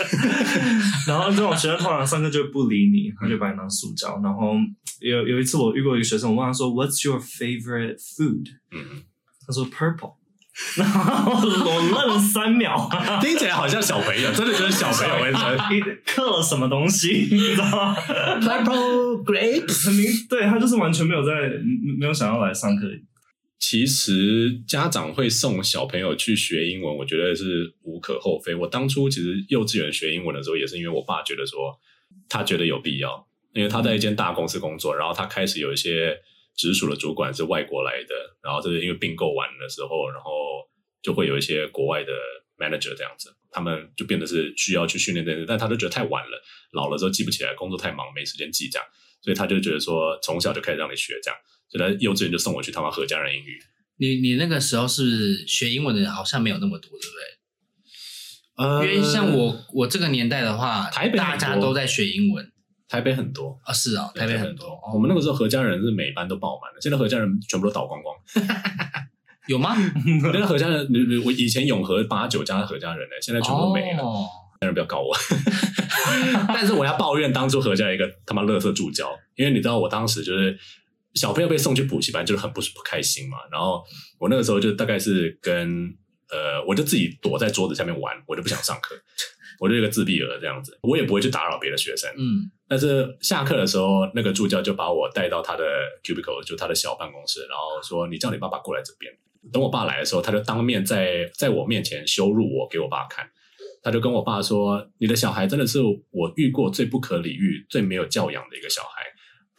[1.05, 4.19] 然后这种学生通常上课就不理你，他就把你当塑胶。
[4.23, 4.53] 然后
[5.01, 9.03] 有有一次我遇过一个学生，我问他说：“What's your favorite food？” 嗯，
[9.45, 10.15] 他说：“Purple。”
[10.75, 12.89] 然后我愣了三秒，
[13.21, 15.25] 听起来好像小朋友，真的就是小朋友。
[15.71, 17.27] 你刻了什么东西？
[17.31, 19.85] 你知道吗？Purple grapes。
[19.85, 21.31] 很明，对他就是完全没有在
[21.97, 22.87] 没有想要来上课。
[23.59, 28.55] 其实家长会送小朋友去学英文，我觉得是无可厚非。
[28.55, 31.77] 我当初其实幼稚园学英文的时候，也是因为我爸觉得说
[32.29, 36.17] 他觉得有必要，因为他在一间大公司工作，然后他开始有一些
[36.55, 40.31] 直属的主管是外国来的，然后就是因为并购完的时候，然后
[41.01, 42.13] 就会有一些国外的
[42.57, 46.41] manager 这样子，他们就变得是需要去训练这件事，但他就觉得太晚了，
[46.71, 48.87] 老了之后记不起来，工作太忙没时间记这样，
[49.21, 51.37] 所以他就觉得说从小就开始让你学这样。
[51.71, 53.59] 就在幼稚园就送我去他们何家人英语。
[53.97, 58.65] 你你那个时候是学英文的人好像没有那么多，对不对？
[58.65, 62.51] 呃，因为像我我这个年代的话，台北大家都在学英文。
[62.89, 64.67] 台北很多啊、哦，是啊，台北很多。
[64.91, 68.15] 我们那个时候何家人是每班都爆满了，现在何家人全部都倒光光。
[69.47, 69.75] 有吗？
[70.33, 70.87] 那个何家人，
[71.23, 74.01] 我以前永和八九家的何家人呢，现在全部都没了。
[74.01, 74.25] 哦，
[74.61, 75.15] 家人不要告我。
[76.49, 80.57] 但是我要抱怨当初何家一个他妈垃圾助教，因为你知道我当时就是
[81.13, 83.37] 小朋友被送去补习班，就是很不不开心嘛。
[83.51, 83.83] 然后
[84.19, 85.93] 我那个时候就大概是跟
[86.29, 88.95] 呃，我就自己躲在桌子下面玩，我就不想上课，
[89.59, 92.09] 我就一个自闭儿这样子，我也不会去打扰别的学生。
[92.17, 92.51] 嗯。
[92.67, 95.63] 但是下课的时候，那个助教就把我带到他的
[96.03, 99.11] cubicle，就他的小办公室，然后说：“你叫你爸爸过来这边。”
[99.51, 103.27] 等我爸来的时候，他就当面在在我面前羞辱我给我爸看。
[103.81, 105.79] 他就跟我爸说：“你的小孩真的是
[106.11, 109.01] 我遇过最不可理喻、最没有教养的一个小孩。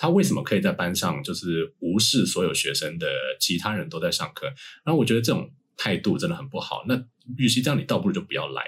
[0.01, 3.07] 他为什么可以在班上就是无视所有学生的
[3.39, 4.47] 其他人都在上课？
[4.83, 6.85] 然后我觉得这种态度真的很不好。
[6.89, 6.99] 那
[7.37, 8.65] 与其这样，你倒不如就不要来。”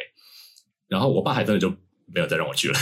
[0.89, 1.71] 然后我爸还真的就
[2.05, 2.75] 没有再让我去了。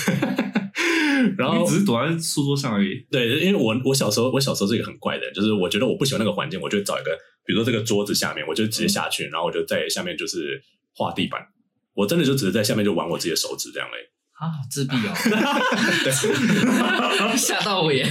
[1.38, 3.07] 然后只是躲在书桌上而已。
[3.09, 10.61] 对，因为我我小时候我小时候是一个很怪的人，就是我觉得我不喜欢那个环境，我就找一个，比如说这个桌子下面，我就直接下去，嗯、然后我就在下面就是
[10.92, 11.40] 画地板。
[11.94, 14.11] 我真的就只是在下面就玩我自己的手指这样嘞。
[14.41, 15.12] 啊，自闭哦！
[16.03, 16.11] 对，
[17.36, 18.05] 吓到我耶！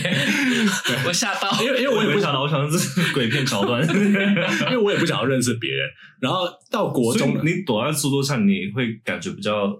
[1.07, 5.89] 我吓到，因为因为我也不想到，我想的是鬼片桥段， 因为我也不想要认识别人。
[6.21, 9.75] 然后到国中，你躲在书桌上，你会感觉比较。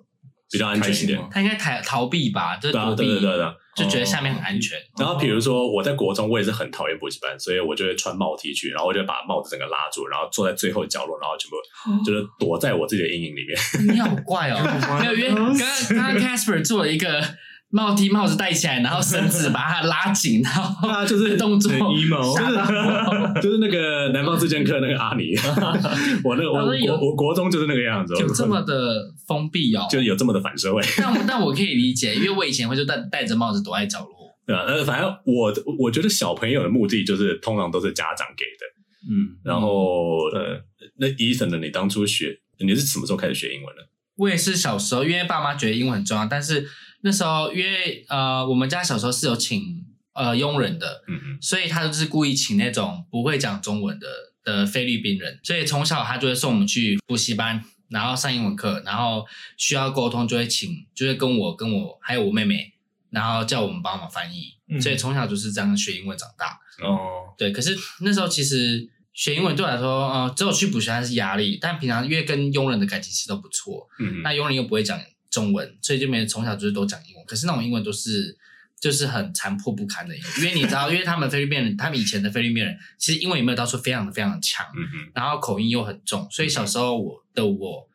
[0.52, 3.46] 比较安全一点，他应该逃逃避吧，就躲避，对对对对，
[3.80, 4.78] 就觉得下面很安全。
[4.98, 13.58] 然后比如说我在国中，我也是很讨厌补习班，所以我就会穿帽 T 去，然后我就把帽子整个拉住，然后坐在最后角落，然后全部就是躲在我自己的阴影里面。
[13.96, 14.60] 你好怪哦，
[15.00, 15.58] 没有，因为刚刚
[15.90, 17.24] 刚刚 Casper 做了一个。
[17.72, 22.10] 帽 T 帽子戴起来，然后绳子把它拉紧，然后啊，就是动作，就是
[23.42, 25.36] 就是那个南方四贱客那个阿尼，
[26.26, 30.82] 我那个我我我国中就是那个样子，有这么的封闭哦，就有这么的反社会。
[30.98, 34.10] 但但我可以理解，因为我以前会就戴戴着帽子躲在角落。
[34.48, 38.66] 对啊，呃，反正我我觉得小朋友的目的就是通常都是家长给的，
[39.14, 40.60] 嗯，然后呃，
[40.98, 41.60] 那 Ethan 呢？
[41.60, 43.84] 你当初学你是什么时候开始学英文的？
[44.18, 46.68] 我也是小时候，因为爸妈觉得英文很重要，但是。
[47.02, 54.08] 那时候，因为呃，我们家小时候是有请呃佣人的，嗯嗯，所以他就是故意请那种不会讲中文的
[54.44, 59.26] 的菲律宾人，所以从小他就会送我们去补习班，然后上英文课，然后
[59.56, 62.74] 需要沟通就会请，就会跟我跟我还有我妹妹，
[63.12, 66.60] 然后叫我们帮忙翻译，嗯，所以从小就是这样学英文长大。
[66.86, 75.00] 哦，对，可是那时候其实学英文对我来说，呃，只有去补习班是压力，但平常因为跟佣人的感情其实都不错，嗯，那佣人又不会讲。
[75.30, 77.26] 中文，所以就没人从小就是都讲英文。
[77.26, 78.38] 可是那种英文都是
[78.80, 84.66] 就是很残破不堪的英文，因为你知道， 因为他们菲律宾人，他们以前的菲律宾人其实英文也没有到说非常的非常的强，
[85.14, 87.90] 然后口音又很重，所以小时候我的我，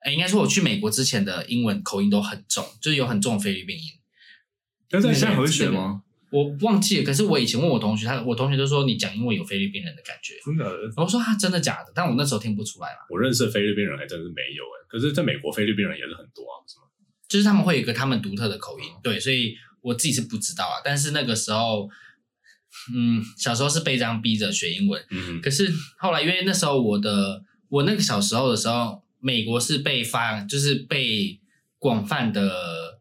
[0.00, 3.84] 哎，应该说我去美国之前的英文口音都很重，就是有很重的菲律宾音。
[4.88, 6.02] 但是你现在会学吗？
[6.30, 10.68] 我忘记了，可是我以前问我同学，他我同学都说你讲英文有菲律宾人的感觉，真的。
[10.96, 11.92] 我说他、啊、真的假的？
[11.94, 13.06] 但我那时候听不出来嘛。
[13.08, 16.84] 我认识的菲律宾人还真是没有哎，可是在美国菲律宾人也是很多啊，是吗？
[17.28, 20.80] 就是他们会有一个他们独特的口音，对，所以我自己是不知道啊。
[20.84, 21.90] 但是那个时候，
[22.94, 25.68] 嗯，小时候是被这样逼着学英文，嗯，可是
[25.98, 31.40] 后来因为那时候我的我那个小时候的时候，美国是被发就是被
[31.80, 32.93] 广泛的。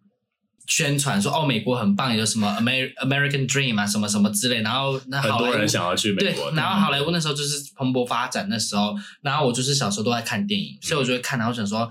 [0.76, 4.64] 宣传说哦，美国很棒，有什么 Amer American Dream 啊，什么什么之类。
[4.64, 6.50] 然后那很多人想要去美国。
[6.50, 8.96] 对，然后好莱坞那时候就是蓬勃发展那时候。
[9.22, 11.38] 然后我就是小时候都在看电影，所以我就会看。
[11.38, 11.88] 然后想说，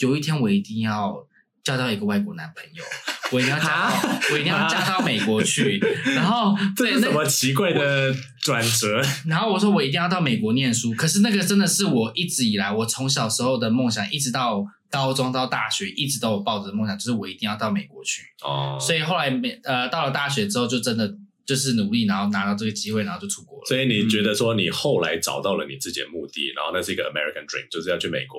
[0.00, 1.16] 有一天我一定要
[1.64, 2.84] 嫁到一个外国男朋友，
[3.32, 5.82] 我一定要嫁到，我一定要嫁到美国去。
[6.14, 9.00] 然后这是什么奇怪的转折？
[9.24, 10.92] 然后我说我一定要到美国念书。
[10.92, 14.62] 可是那个真的是我一直以来我从小时候的梦想，一直到。
[14.90, 18.22] 高中到大学一直都有抱着梦想，就是我一定要到美国去。
[18.42, 21.12] 哦，所以后来美呃到了大学之后，就真的
[21.44, 23.64] 就是努力，然后拿到这个机会，然后就出国了。
[23.66, 28.38] 所以你觉得说你后来找到了你自己的目的，然后那是一个 American Dream，就是要去美国。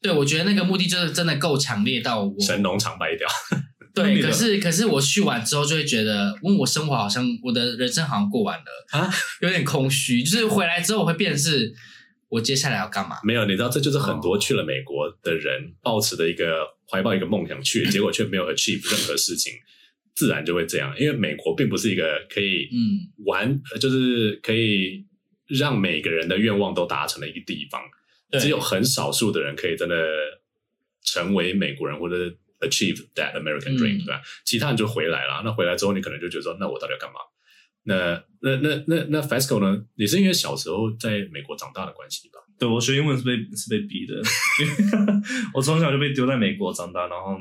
[0.00, 3.28] 对，我觉得那个目的就是真的够强烈到我神农尝百掉。
[3.94, 9.10] 对，可是可是我去完之后就会觉得，因为我生活好像我的人生好像过完了啊，
[9.40, 10.22] 有点空虚。
[10.22, 11.74] 就是回来之后我会变成是。
[12.28, 13.16] 我接下来要干嘛？
[13.24, 19.52] 没有，你知道，这就是很多去了美国的人抱持的一个怀抱一个梦想去， 结果却没有 achieve 任何事情，
[20.14, 20.94] 自然就会这样。
[20.98, 25.06] 因为美国并不是一个可以嗯完，就是可以
[25.46, 27.80] 让每个人的愿望都达成的一个地方，
[28.38, 29.96] 只有很少数的人可以真的
[31.02, 32.14] 成为美国人或者
[32.60, 34.20] achieve that American dream，对吧？
[34.44, 35.40] 其他人就回来了。
[35.44, 37.20] 那回来之后，你可能就觉得说，那我到底要干嘛？
[37.84, 39.82] 那那那那那 FESCO 呢？
[39.96, 42.38] 你是因为小时候在美国长大的关系吧？
[42.58, 44.14] 对，我学英文是被是被逼的，
[45.54, 47.38] 我从小就被丢在美国长大，然后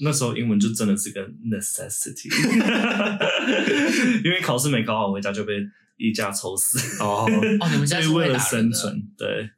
[0.00, 1.20] 那时候英文就真的是个
[1.50, 2.28] necessity，
[4.24, 5.54] 因为考试没考好，回家就被
[5.96, 7.02] 一家抽死。
[7.02, 7.28] 哦
[7.60, 9.48] 哦， 你们家是为了生存，对，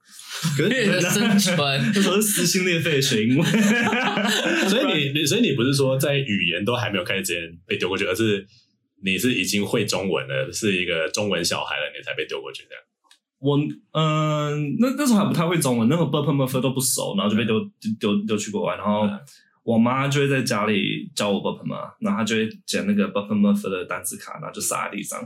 [0.69, 1.57] 为了生存，
[1.95, 3.49] 那时候是撕心裂肺学英文，
[4.69, 8.45] 所以你所以你不是说在语言都还没有开始之前被丢过去，而是
[9.05, 12.83] 你是已经会中文了，是一个中文小孩了，你才被丢过去这样。
[13.39, 13.59] 我
[13.93, 19.07] 嗯、那那时候还不太会中文，那个 burp m u f 都不熟，然后就被丢丢丢,丢去国外，然后
[19.63, 25.21] 我妈就会在家里教我 burp 嘛，然后她就会捡那个 burp m u f 的单词卡，然后就撒在地上，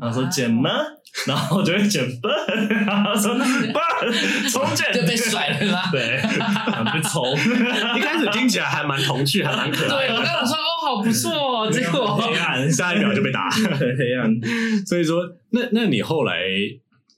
[0.00, 0.68] 然后说捡呢，
[1.26, 2.32] 然后就会捡笨，
[2.84, 3.44] 然后说 笨，
[4.50, 7.32] 从捡就被甩了，对，很不抽。
[7.96, 10.08] 一开始听起来还蛮童趣，还蛮可爱。
[10.08, 10.56] 对我刚刚说。
[11.00, 14.28] 不错哦，结果 黑暗，下一秒就被打， 黑暗。
[14.84, 16.40] 所以说，那那你后来？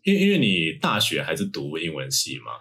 [0.04, 2.52] 因为因为你大学还是读英文系嘛，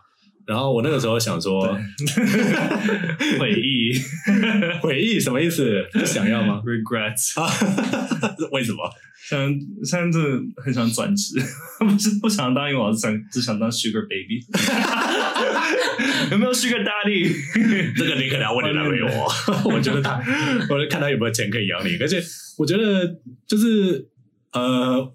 [0.47, 1.67] 然后我那个时候想说，
[3.37, 3.91] 回忆，
[4.81, 5.85] 回忆什么意思？
[6.05, 7.51] 想要吗？Regrets 啊？
[8.51, 8.89] 为什么？
[9.29, 9.39] 想
[9.83, 11.35] 现在真的很想转职，
[11.79, 14.45] 不是不想当英文老师，想只想当 Sugar Baby。
[16.31, 17.95] 有没有 Sugar Daddy？
[17.97, 19.27] 这个你可能要问你男朋友哦。
[19.73, 20.21] 我觉得他，
[20.69, 21.97] 我就看他有没有钱可以养你。
[21.99, 22.21] 而且
[22.57, 24.07] 我觉得就是
[24.51, 25.13] 呃。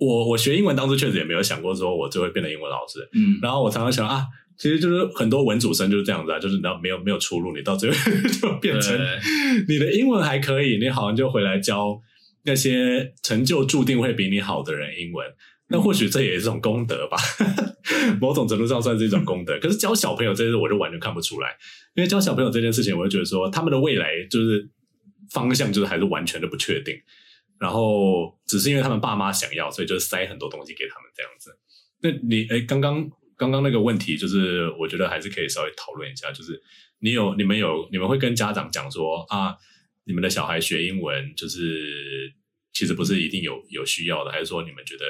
[0.00, 4.24] 我我学英文当初确实也没有想过说我就会变成英文老师，嗯，然后我常常想啊，
[4.56, 7.96] 其实就是很多文主生就是这样子啊，就是你没有没有出路，你到最后
[8.30, 8.96] 就变成
[9.66, 12.00] 你的英文还可以，你好像就回来教
[12.44, 15.26] 那些成就注定会比你好的人英文，
[15.68, 17.16] 那或许这也是一种功德吧，
[18.20, 19.58] 某种程度上算是一种功德。
[19.60, 21.56] 可是教小朋友这件事我就完全看不出来，
[21.94, 24.68] 因为教小朋友这件事情，我就觉得说他们的未来就是
[25.30, 26.94] 方向就是还是完全的不确定。
[27.60, 31.58] 然后只是因为他们爸妈想要，所以就塞很多东西给他们这样子。
[32.00, 36.30] 那你诶，刚刚刚刚那个问题，就是我觉得还是可以稍微讨论一下。
[36.30, 36.62] 就是
[37.00, 39.56] 你有你们有你们会跟家长讲说啊，
[40.04, 42.32] 你们的小孩学英文，就是
[42.72, 45.04] 其实不是一定有有需要的，还是说你们觉得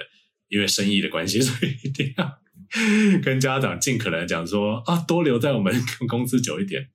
[0.49, 2.39] 因为生意的关系， 所以一定要
[3.23, 5.75] 跟家长尽可能讲说啊，多留在我们
[6.07, 6.89] 公司久一点。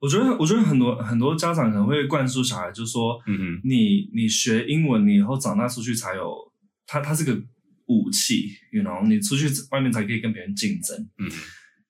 [0.00, 6.32] 我觉得，我觉得很多很多家长可能会灌输小孩，就是说，嗯哼，你你学英文，你以后长大出去才有，
[6.86, 7.36] 它它是个
[7.86, 10.96] 武器，you know，你出去外面才可以跟别人竞争。
[11.18, 11.34] 嗯哼，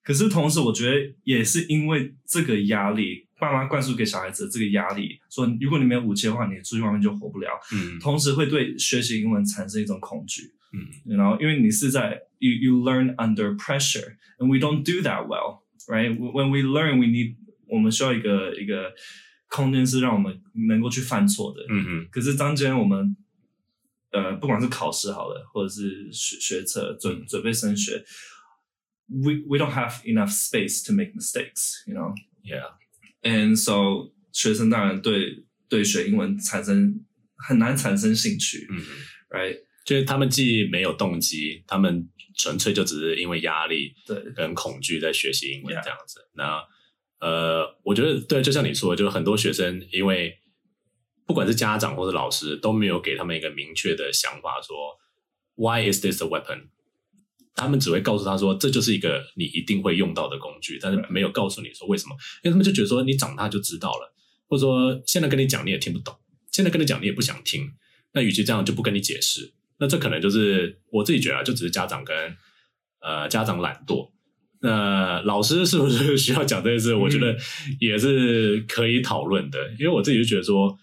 [0.02, 7.48] 可是同时，我觉得也是因为这个压力，爸妈灌输给小孩子的这个压力，说如果你没有武器的话，你出去外面就活不了。
[7.72, 10.52] 嗯，同时会对学习英文产生一种恐惧。
[10.72, 17.36] 嗯，然后因为你是在 you you learn under pressure，and we don't do that well，right？When we learn, we need
[17.66, 18.92] 我们需要一个一个
[19.48, 21.64] 空间，是让我们能够去犯错的。
[21.70, 22.08] 嗯哼。
[22.10, 23.16] 可是当今天我们，
[24.10, 28.04] 呃，不管是考试好了，或者是学学测准准备升学
[29.06, 32.12] ，we we don't have enough space to make mistakes, you know?
[32.42, 32.72] Yeah.
[33.28, 37.04] And so 学生当然对对学英文产生
[37.36, 38.66] 很难产生兴趣。
[38.70, 38.82] 嗯。
[39.30, 39.58] Right？
[39.84, 46.28] 就是他们既没有动机，他们纯粹就只是因为压力对跟恐惧在学习英文这样子。
[46.34, 46.62] 那
[47.20, 50.38] 呃，我觉得对，就像你说的，就是很多学生，因为
[51.26, 54.96] 不管是家长或者老师，都没有给他们一个明确的想法，说
[55.56, 56.68] Why is this a weapon？
[57.58, 64.14] 他们只会告诉他说，这就是一个你一定会用到的工具，但是没有告诉你说为什么，因为他们就觉得说你长大就知道了，
[64.48, 66.14] 或者说现在跟你讲你也听不懂，
[66.52, 67.68] 现在跟你讲你也不想听，
[68.12, 72.16] 那与其这样，就不跟你解释，那这可能就是我自己觉得，就只是家长跟
[73.00, 74.10] 呃家长懒惰。
[74.60, 76.94] 那老师是不是需要讲这件事？
[76.94, 77.36] 我觉得
[77.78, 80.76] 也是可以讨论的，嗯、因为我自己就觉得说，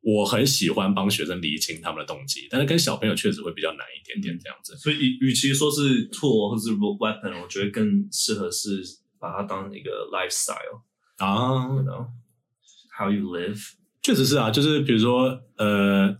[0.00, 4.76] 我很喜欢帮学生理清他们的动机，但是跟小朋友确实会比较难一点点这样子。
[4.76, 8.82] 所以与，其说是 tool 或者是 weapon，我觉得更适合是
[9.18, 10.82] 把它当一个 lifestyle
[11.18, 13.72] 啊，you know，how you live。
[14.02, 16.16] 确实是啊，就是比如说，呃，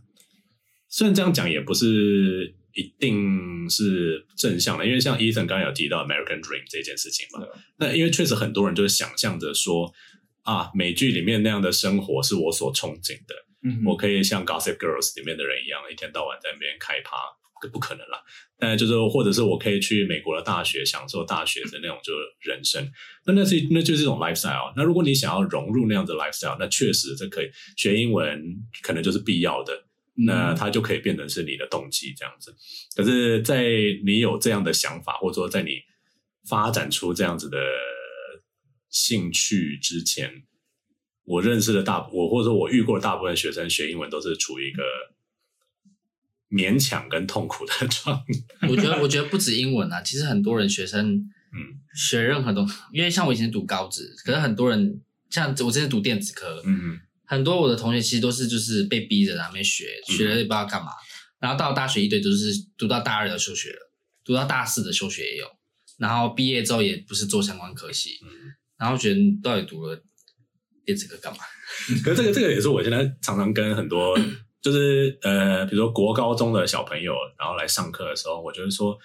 [0.89, 2.55] 虽然这样讲也不是。
[2.75, 7.41] 一定是正向的，因为像 Ethan 刚刚有提到 American Dream 这件事情嘛。
[7.41, 7.49] 对
[7.79, 9.93] 那因为确实很多人就是想象着说
[10.45, 17.17] 啊，美剧里面那样的生活是我所憧憬的，嗯，我可以像 Gossip Girls 里面的人一样，一天到晚在那边开趴，
[17.73, 18.23] 不可能啦。
[18.59, 22.91] 但就是或者是我可以去美国的大学享受大学的那种就是人生，
[23.27, 24.73] 那那是那就是一种 lifestyle。
[24.77, 28.43] 那如果你想要融入那样的 lifestyle，那确实这可以学英文，
[28.83, 29.85] 可能就是必要的。
[30.21, 32.53] 那它就可以变成是你的动机这样子，
[32.97, 33.63] 可是，在
[34.05, 35.79] 你有这样的想法，或者说在你
[36.49, 37.57] 发展出这样子的
[38.91, 40.43] 兴趣之前，
[41.29, 44.83] 我认识的大我或者说我遇过的大部分学生学英文都是处于一个
[46.51, 48.17] 勉强跟痛苦的 状
[48.61, 48.69] 态。
[48.69, 51.07] 我觉得，我觉得不止英文啊，其实很多人学生，
[51.53, 61.05] 嗯，学任何东西，因为像我以前读高职，可是很多人像我之前读电子科，嗯嗯，很多我的同学其实都是就是被逼着在那边学，学了也不知道干嘛，嗯、
[61.41, 63.93] 然后到大学一堆都是读到大二的休学了，
[64.25, 65.47] 读到大四的休学也有，
[65.99, 68.31] 然后毕业之后也不是做相关科系，嗯，
[68.79, 70.03] 然后觉得到底读了
[70.89, 71.41] 电子科干嘛？
[72.03, 74.19] 可是这个这个也是我现在常常跟很多
[74.63, 78.99] 就是呃，比如说国高中的小朋友，然后来上课的时候，我就是说，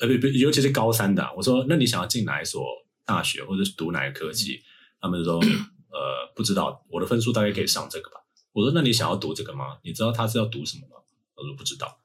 [0.00, 2.60] 呃，不不，尤其是高三的，我说，那你想要进哪一所
[3.04, 4.60] 大学，或者是读哪个科技？
[5.00, 8.16] 他们就说，呃，不知道，我的分数大概可以上这个吧。
[8.52, 9.78] 我说，那你想要读这个吗？
[9.84, 10.96] 你知道他是要读什么吗？
[11.36, 12.00] 我说不知道。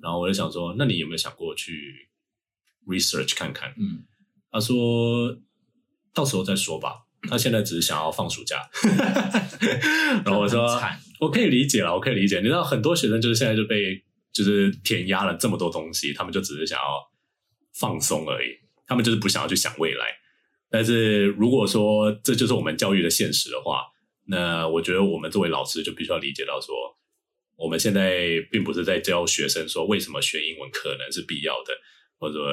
[0.00, 2.08] 然后我就想说，那你有没有想过去
[2.86, 3.74] research 看看？
[3.76, 4.04] 嗯，
[4.50, 5.36] 他说，
[6.14, 7.05] 到时候再说吧。
[7.28, 8.62] 他现在只是想要放暑假，
[10.24, 10.66] 然后我说
[11.20, 12.38] 我可以理解了，我可以理解。
[12.38, 14.02] 你知道很多学生就是现在就被
[14.32, 16.84] 就是填压了这么多东西，他们就只是想要
[17.74, 18.50] 放松而已，
[18.86, 20.06] 他们就是不想要去想未来。
[20.68, 23.86] 但是如果说这就是我们教育的现实的话，
[24.24, 26.74] 那我觉得我们作为老师就必须要理解到说，
[27.56, 31.72] 我们现在并不是在教学生说为什么学英文可能是必要的，
[32.18, 32.52] 或者说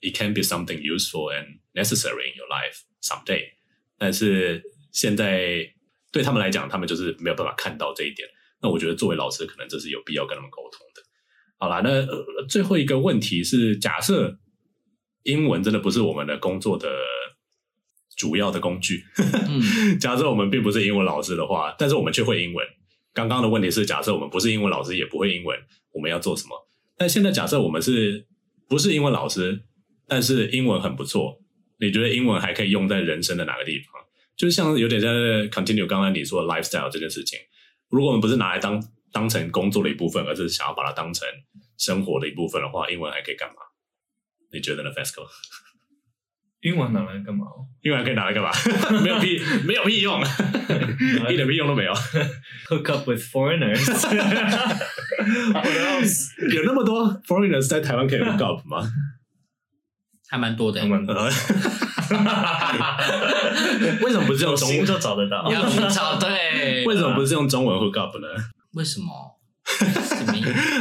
[0.00, 3.57] it can be something useful and necessary in your life someday。
[3.98, 5.66] 但是现在
[6.12, 8.28] 对他们来讲，他们就是没有办法看到这一点。
[8.60, 11.02] 那我觉得作为老师，可能这是有必要跟他们沟通的。
[11.58, 14.38] 好啦，那、呃、最后一个问题是：假设
[15.24, 16.88] 英文真的不是我们的工作的
[18.16, 19.04] 主要的工具，
[19.48, 22.66] 嗯、 假设我们并不是英文老师的话，但是我们却会英文。
[23.12, 25.58] 刚刚的问题是：假设我们不是英文老师，也不会英文，
[25.92, 26.56] 我们要做什么？
[26.96, 28.26] 但现在假设我们是
[28.68, 29.60] 不是英文老师，
[30.06, 31.37] 但是英文很不错。
[31.80, 33.92] 你觉得英文还可以用在人生的哪个地方？
[34.36, 35.12] 就像有点像
[35.50, 37.38] continue 刚刚你说的 lifestyle 这件事情。
[37.90, 38.80] 如果我们不是拿来当
[39.12, 41.26] 当成工作的一部分，而是想要把它当成
[41.76, 43.54] 生活的一部分的话，英文还可以干嘛？
[44.52, 45.26] 你觉得呢，Fasco？
[46.60, 47.46] 英文拿来干嘛？
[47.82, 48.50] 英文还可以拿来干嘛？
[49.02, 50.20] 没有屁，没有屁用，
[51.30, 51.92] 一点屁用都没有。
[52.68, 53.86] Hook up with foreigners。
[56.54, 58.82] 有那么多 foreigners 在台湾可以 hook up 吗？
[60.28, 61.22] 还蛮多的，还蛮多的。
[64.02, 65.50] 为什么不是用中文就找得到？
[65.50, 66.84] 要去找对。
[66.86, 68.26] 为什么不是用中文 hook up 呢？
[68.74, 69.38] 为什么？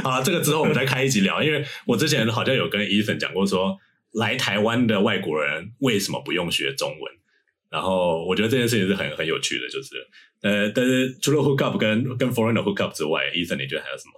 [0.04, 1.42] 啊， 这个之后我们再开一集聊。
[1.44, 3.78] 因为我之前好像有跟 Ethan 讲过说，说
[4.22, 7.14] 来台湾的外国人为什么不用学中文？
[7.70, 9.96] 然后我觉得这件事情是很很有趣的，就是
[10.42, 14.14] 呃，但是除了 hook up 跟跟 foreigner hook up 之外，Ethan 你觉得还有什么？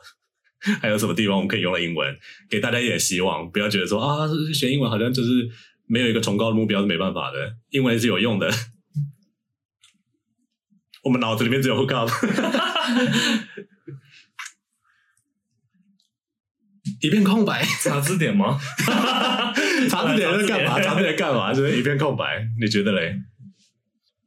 [0.81, 2.17] 还有什么地方我们可以用到英文，
[2.49, 3.49] 给大家一点希望？
[3.51, 5.49] 不要觉得说啊，学英文好像就是
[5.87, 7.55] 没有一个崇高的目标是没办法的。
[7.69, 8.51] 英文是有用的，
[11.03, 12.09] 我们脑子里面只有 hook up，
[17.01, 17.63] 一片空白。
[17.81, 18.59] 查字典吗？
[19.89, 20.81] 查字典是干嘛？
[20.81, 21.53] 查字典干嘛？
[21.53, 22.45] 就是一片空白。
[22.59, 23.15] 你觉得嘞？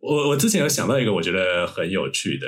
[0.01, 2.47] 我我之前有想到一个我觉得很有趣的。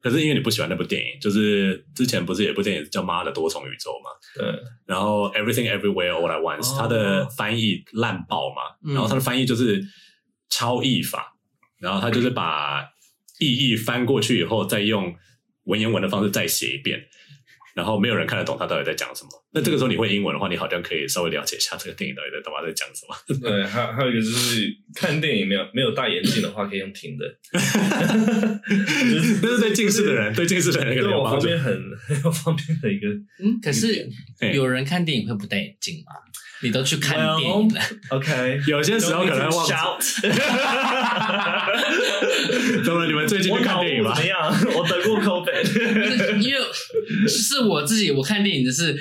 [0.00, 4.10] 可是因为你不喜欢那部电影，就是之前不是有部电影叫《妈的多重宇宙》嘛？
[4.34, 4.62] 对。
[4.86, 9.82] 然后 Everything Everywhere All at Once，、哦、它的翻译烂爆嘛，嗯、然后它的翻译就是
[10.48, 11.34] 超译法，
[11.78, 12.84] 然后它就是把
[13.38, 15.14] 意译翻过去以后，再用
[15.64, 17.00] 文言文的方式再写一遍。
[17.76, 19.28] 然后没有人看得懂他到底在讲什么。
[19.52, 23.14] 那这个时候你会英文的话，你好像可以稍微了解一下这个电影到底在干嘛，在讲什么。
[23.50, 27.26] 对，还还有一个就是看电影没有没有戴眼镜的话，可以用听的。
[29.42, 31.72] 这是对近视的人，对近视的人，对我方便很
[32.08, 33.08] 很有方便的一个。
[33.44, 34.08] 嗯，可是
[34.54, 36.12] 有人看电影会不戴眼镜吗？
[36.62, 38.62] 你都去看电影了 well,，OK？
[38.66, 39.66] 有些时候可能忘
[40.00, 40.22] 记。
[42.82, 43.04] 怎么？
[43.06, 44.14] 你们最近去看电影吗？
[44.16, 44.38] 怎么样？
[44.74, 45.35] 我得过 COVID。
[47.28, 48.96] 因为是我自己，我看电影的是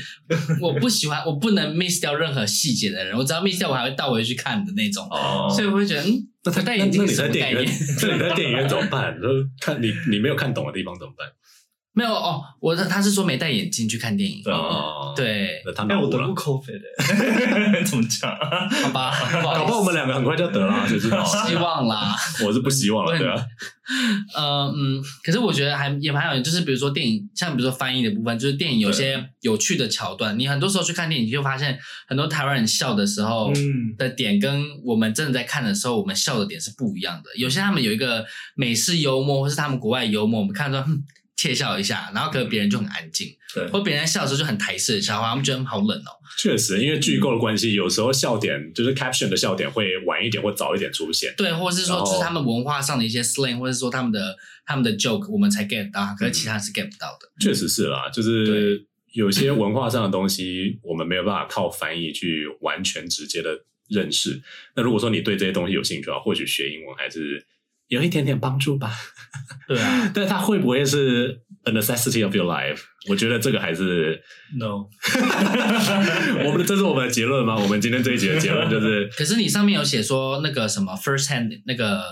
[0.62, 3.18] 我不喜欢， 我不能 miss 掉任何细节的人。
[3.18, 5.08] 我只要 miss 掉，我还会倒回去看的那种。
[5.10, 5.48] 哦。
[5.50, 7.66] 所以我会觉得，嗯，那他戴眼镜是什么概念？
[8.02, 9.16] 那你在电影院怎么办？
[9.22, 9.28] 就
[9.60, 11.28] 看你你没有看懂的地方怎么办？
[11.96, 14.42] 没有哦，我他是说没戴眼镜去看电影。
[14.46, 15.48] 哦，对，
[15.88, 18.30] 哎，我得过 COVID 的， 怎么讲？
[18.84, 21.24] 好吧，搞不好我们两个很快就得了，谁知道？
[21.24, 22.14] 希望啦，
[22.46, 23.36] 我是不希望了，对啊。
[24.36, 31.80] 呃嗯，可是我觉得还也蛮有，就是比如说电影，像比如说翻译的部分，就是电影有些有趣的桥段，你很多时候去看电影，你就发现
[32.10, 33.54] 很多台湾人笑的时候
[33.98, 37.30] 的点，跟我们真的在看的时候，我们笑的点是不一样的。
[37.38, 38.26] 有些他们有一个
[38.56, 40.94] 美式幽默，或是他们国外幽默，我们看到说。
[41.36, 46.12] 窃笑一下，然后可能别人就很安静，对，或别人在笑的时候就很台式的笑话，他们觉得好冷哦。
[46.38, 57.30] 确实，因为剧构的关系，有时候笑点就是 caption 的笑点会晚一点或早一点出现，对，或者是说就是他们文化上的一些 slang，或者是说他们的他们的 joke，我们才 get 到，可是其他是 get 不到的。
[57.40, 63.52] 确实是啦，就是有些文化上的东西，我们没有办法靠翻译去完全直接的
[63.88, 64.42] 认识。
[64.76, 67.46] 那如果说你对这些东西有兴趣的话，或许学英文还是
[67.88, 68.92] 有一点点帮助吧。
[69.68, 72.80] 对啊， 但它会不会是 a necessity of your life？
[73.10, 74.22] 我觉得这个还是
[74.58, 74.86] no。
[76.46, 77.56] 我们的这是我们的结论吗？
[77.56, 82.04] 我们今天这一集的结论就是，可是你上面有写说那个什么 first hand 那个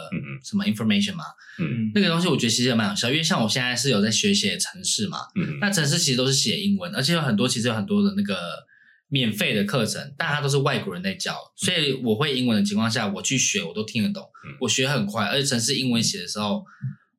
[0.44, 1.24] 什么 information 嘛，
[1.60, 8.36] 嗯，那个东西我觉得其实也蛮有效，因为像我现在是有在学写程式嘛，嗯，那程式其实都是写英文，而且有很多其实有很多的那个
[9.14, 14.28] 免费的课程，但它都是外国人在教，所以我会英文的情况下，我去学我都听得懂，
[14.62, 16.64] 我学很快，而且城市英文写的时候。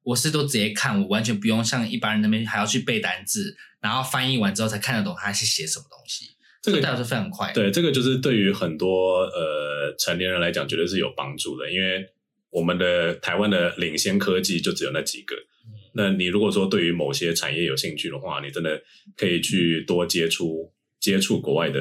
[0.06, 6.36] 我是都直接看，我完全不用像一般人那边还要去背单字，然后翻译完之后才看得懂他是写什么东西。
[6.60, 7.50] 这个倒是非常快。
[7.54, 11.72] 对，这个就是对于很多呃成年人来讲，绝对是有帮助的。
[11.72, 12.06] 因为
[12.50, 15.34] 我们的台湾的领先科技就只有那几个。
[15.36, 18.78] 嗯、那你如果说对于某些产业有兴趣的话，你真的
[19.16, 20.70] 可以去多接触
[21.04, 21.78] 接触国外的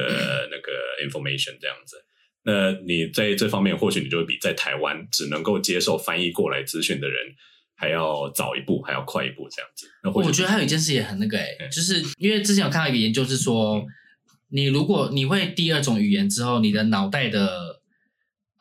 [0.50, 0.72] 那个
[1.04, 1.96] information 这样子。
[2.42, 7.34] 那你在这方面，或许你就会比在台湾只能够接受翻译过来资讯的人。
[7.76, 9.90] 还要早一步，还要快一步，这样子。
[10.14, 13.86] 我觉得还有一件事也很那个诶、欸嗯、就是因为之前有看到一个研究，是说、嗯、
[14.50, 17.82] 你如果你会第二种语言之后，你的脑袋的，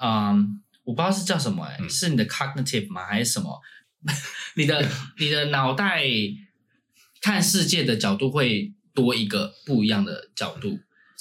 [0.03, 3.05] 嗯，我不知道是叫什么诶、欸嗯、是你的 cognitive 吗？
[3.05, 3.61] 还是什么？
[4.57, 4.83] 你的
[5.19, 6.03] 你的脑袋
[7.21, 10.79] 看世界的角度会多一个不一样的角度。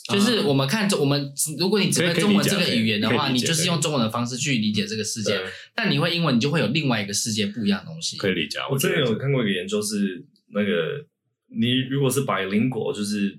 [0.09, 5.41] 就是我们看中我们，如果你只会中文这个语言的话，你就是用中文的方式去理解这个世界。
[5.77, 8.17] 但你会英文，你就会有另外一个世界不一样的东西。
[8.17, 8.59] 可以理解。
[8.69, 11.07] 我之前有看过一个研究，是那个
[11.47, 13.39] 你如果是 bilingual，就是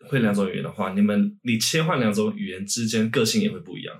[0.00, 3.96] 会两种语言的话，你们你切换两种语言之间，个性也会不一样。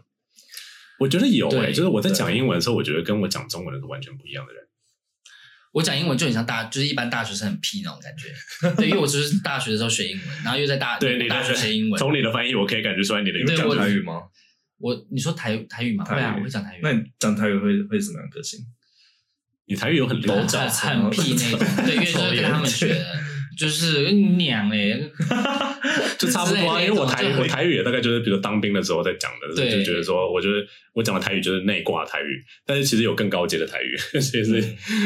[0.99, 4.63] 我觉得有诶、欸，就是我在讲英文的时候，我觉得跟我讲中文的是完全不一样的人。
[5.77, 8.33] 我讲英文就很像大，就是一般大学生很屁那种感觉。
[8.77, 11.99] 对，因为我就是大学的时候学英文，然后又在大对大学学英文。
[11.99, 13.55] 从你的翻译，我可以感觉出来你的英文。
[13.55, 14.23] 讲台语吗？
[14.79, 16.03] 我你说台台语吗？
[16.09, 16.81] 对啊，我会讲台语。
[16.83, 18.61] 那你讲台语会会什么样个性？
[19.67, 23.21] 你台语有很多很很屁那种，对，因为就是跟他们学的。
[23.57, 25.01] 就是娘哎，
[26.19, 26.83] 就差不多啊。
[26.83, 30.57] 因为我台，我台语也大概就是，比如当兵的时候在讲的，就觉得说，我觉得
[30.93, 34.59] 我讲的台语就是内挂台语，但 是其实有更高阶的台语，所以是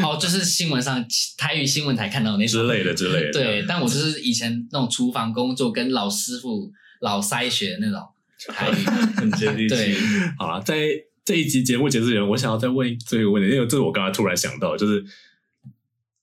[0.03, 1.05] 哦，就是新闻上
[1.39, 3.33] 台语新闻台看到那种之类的之类的。
[3.33, 6.71] 对，但我就是以前那种厨房工作跟老师傅
[7.01, 8.01] 老塞学的那种
[8.49, 8.85] 台语，
[9.17, 9.69] 很接地气。
[9.69, 9.95] 对，
[10.37, 10.89] 好了，在
[11.25, 15.05] 这一集节目结束前，我想要再问最后一个问题，因为这是我刚才突然想到，就是。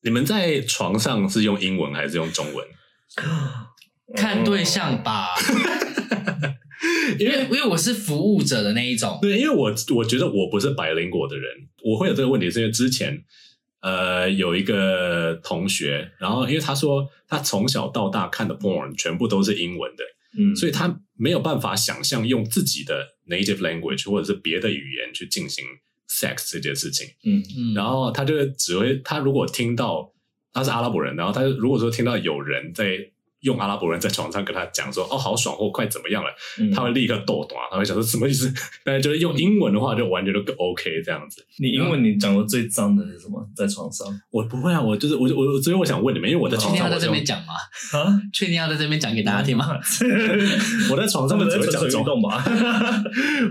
[0.07, 2.65] 你们在床上是用英文还是用中文？
[4.15, 5.35] 看对象吧，
[7.19, 9.19] 因为因为我是服务者的那一种。
[9.21, 11.45] 对，因为我我觉得我不是 bilingual 的人，
[11.83, 13.21] 我会有这个问题，是因为之前
[13.81, 20.05] 呃有一个同学，然后因为他说他从小到大看的 porn 全部都是英文的，
[20.39, 25.65] 嗯，所以他没有办法想象用自己的 native language 或者是别的语言去进行。
[26.09, 30.11] Sex 这件事情，嗯嗯，然后他就只会，他如果听到
[30.53, 33.11] 他是阿拉伯人，然后他如果说听到有人在。
[33.41, 36.29] 用阿拉伯人在床上跟他讲说：“哦，好爽，或快怎么样了？”
[36.59, 38.51] 嗯、他会立刻抖抖啊，他会想说什么意思？
[38.83, 41.45] 但是就是用英文的话，就完全都 OK 这样子。
[41.59, 43.47] 你英文你讲的最脏的是什么？
[43.55, 44.07] 在床上？
[44.31, 47.53] 我不会啊，我就是我我所以我想问你们，因为我在床上，确定要在这边讲吗？
[47.93, 49.67] 啊， 确定要在这边讲给大家听吗？
[50.91, 52.43] 我在床上只会讲中文吧。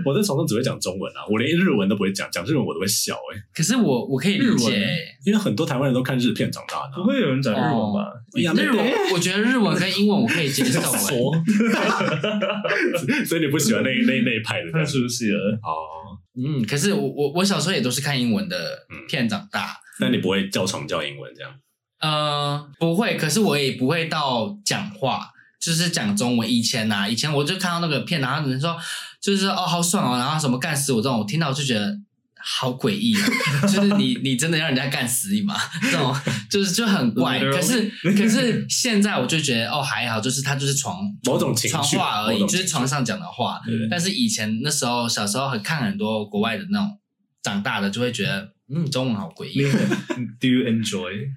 [0.05, 3.43] 我在床上只会讲中文啊，我连日文都不会讲，讲日文我都会笑哎、欸。
[3.53, 4.85] 可是我我可以理解，
[5.25, 8.11] 因为很多台湾人都看日片长大的，不会有人讲日文吧？
[8.33, 9.76] 日文，我觉得日文。
[9.77, 11.33] 跟英文我可以接受，说，
[13.27, 16.17] 所以你不喜欢那那那一派的，太熟悉了哦。
[16.35, 21.51] 嗯，可是我我我小时候也都是看英文的片长大，那你不会叫床叫英文这样？
[21.99, 26.47] 呃，不会，可是我也不会到讲话，就是讲中文。
[26.47, 28.77] 以前呐，以前我就看到那个片，然后有人说，
[29.21, 31.97] 就是说哦，好爽哦，然后什么干死我这种，我听到我就觉得。
[32.39, 33.27] 好诡异啊！
[33.67, 35.55] 就是你，你真的让人家干死你吗？
[35.81, 36.15] 这种
[36.49, 37.39] 就是就很怪。
[37.39, 43.59] 可是，可是现在我就觉得哦，还好，就是他就是床某种情绪话而已，就是床上讲的话。
[43.89, 46.97] 但是以前那时候小时候很看很多国外的那种，
[47.43, 49.61] 长大的就会觉得嗯，中文好诡异。
[50.39, 51.29] Do you enjoy？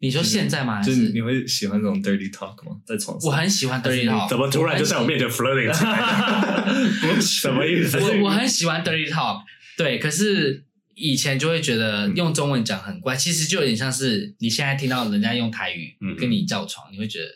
[0.00, 0.82] 你说现在吗？
[0.82, 2.76] 就是你会喜欢这种 dirty talk 吗？
[2.86, 3.30] 在床上？
[3.32, 4.28] 我很喜欢 dirty talk。
[4.28, 5.72] 怎么突然就在我面前 flirting？
[7.22, 7.98] 什么意思？
[7.98, 9.42] 我我很喜欢 dirty talk。
[9.76, 10.64] 对，可是
[10.94, 17.26] 以前就会觉得用中文讲很怪，嗯、其实就有点像是你现在听到人家用台语跟你叫床，嗯、你会觉得。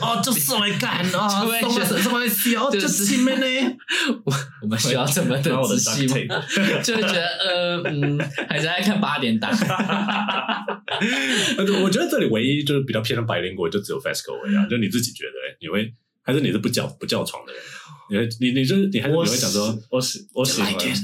[0.00, 3.46] 哦，就是来干哦，什么什么小就是亲们呢？
[4.26, 6.42] 我我们需要这么的仔细吗？
[6.82, 8.18] 就会觉得呃嗯，
[8.48, 9.48] 还是爱看八点档。
[11.80, 14.66] 我觉得这里唯一就是比较偏向白灵国，就只有 FESCO 而已啊。
[14.68, 17.62] 就你自己觉得，你会还是你是不叫不叫床的人？
[18.10, 21.02] 你会你你就是你还是你会讲说，我喜我喜欢 like it, like it.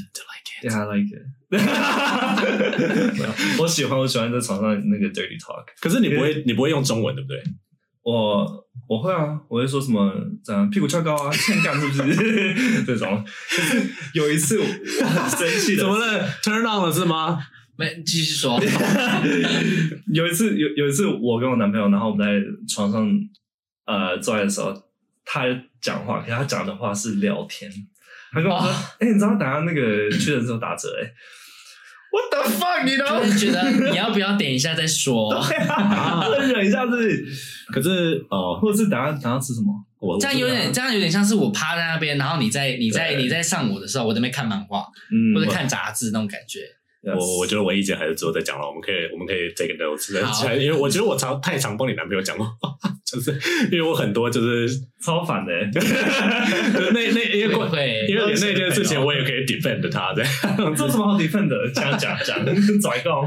[0.62, 1.22] Yeah, I like it.
[3.60, 5.64] 我喜欢我喜欢在床上那个 dirty talk。
[5.80, 7.42] 可是你不会你不会用中文对不对？
[8.02, 10.10] 我我会啊，我会说什么
[10.42, 12.02] 这样屁股翘高啊， 欠干是不是
[12.84, 13.22] 这种？
[13.56, 13.82] 就是
[14.14, 17.38] 有一次我很生气的，怎么了？Turn on 了是吗？
[17.76, 18.58] 没继续说。
[20.12, 22.32] 有一次有有一次我跟我男朋友，然后我们在
[22.68, 23.08] 床上
[23.86, 24.74] 呃做爱的时候，
[25.32, 25.44] 他
[25.80, 27.70] 讲话，可是他讲的话是聊天。
[28.32, 29.00] 他跟我说：“哎、oh.
[29.00, 31.14] 欸，你知道等下那个屈臣氏打折哎、欸。”
[32.10, 32.84] What the fuck？
[32.84, 35.32] 你都就是觉得你要不要等一下再说？
[35.46, 37.24] 对啊，忍一下自己。
[37.72, 39.72] 可是哦，或者是等下等下吃什么？
[40.00, 46.60] 我这样有点这样有点像是我趴在那边，然后你在你在你在上我的时候，我在那边看漫画，嗯，或者看杂志那种感觉。
[47.02, 50.12] 我我觉得唯一一件还是之后再讲了，我们可以我们可以 take notes，
[50.60, 52.46] 因为我觉得我常太常帮你男朋友讲话，
[53.10, 53.32] 就是
[53.72, 54.68] 因为我很多就是
[55.02, 61.56] 超反的， 那那因为会因为连那件事情我也可以 defend 他，这样这什么好 defend 的？
[61.72, 62.44] 讲讲讲，
[62.80, 63.22] 拽高。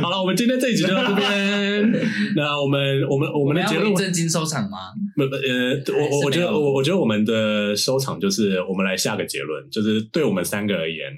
[0.00, 1.92] 好了，我们今天这一集就到这边。
[2.36, 4.92] 那我们我们我们的结论正经收场吗？
[5.16, 11.12] 不不呃，我我觉得我我觉得我们的收场就是我们来下个结论，就是对我们三个而言。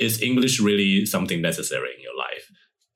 [0.00, 2.46] Is English really something necessary in your life？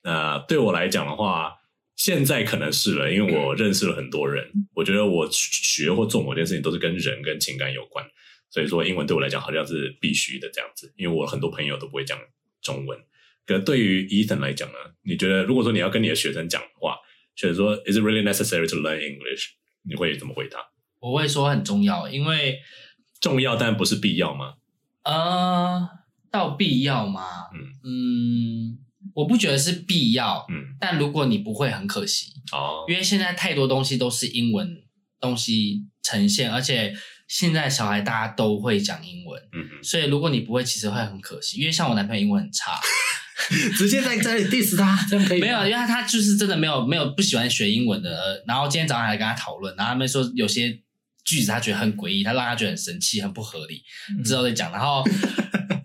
[0.02, 1.52] 那、呃、对我来讲的话，
[1.96, 4.50] 现在可能是了，因为我认识了很多人。
[4.72, 8.02] 我觉得我学或做某件事情都是跟人跟情感有关，
[8.48, 10.94] 所以说英文对我来讲好像是必须的这样子。
[10.96, 12.18] 因为我很多朋友都不会讲
[12.62, 12.98] 中文。
[13.44, 16.96] 可对于 Ethan 来讲呢，你觉得如果说你要跟你的学生讲的话，
[17.36, 19.50] 学生说 Is it really necessary to learn English？
[19.82, 20.70] 你会怎么回答？
[21.00, 22.60] 我会说很重要，因为
[23.20, 24.54] 重要但不是必要吗？
[25.02, 26.03] 啊、uh...。
[26.34, 27.22] 到必要吗？
[27.54, 28.78] 嗯嗯，
[29.14, 30.44] 我不觉得是必要。
[30.50, 32.84] 嗯，但如果你不会，很可惜哦。
[32.88, 34.68] 因为现在太多东西都是英文
[35.20, 36.92] 东西呈现，而且
[37.28, 39.40] 现在小孩大家都会讲英文。
[39.52, 41.60] 嗯嗯，所以如果你不会，其实会很可惜。
[41.60, 42.80] 因为像我男朋友英文很差，
[43.78, 45.40] 直接在这里 diss 他，这样可以？
[45.40, 48.42] 没有，因为他他就是真的没有没有不喜欢学英文的。
[48.44, 50.80] 然后今天早上还跟他讨论，然后他们说有些
[51.24, 53.84] 句子他觉得很诡异，他让他觉得很生气，很不合理。
[54.24, 55.04] 之后再讲，然后。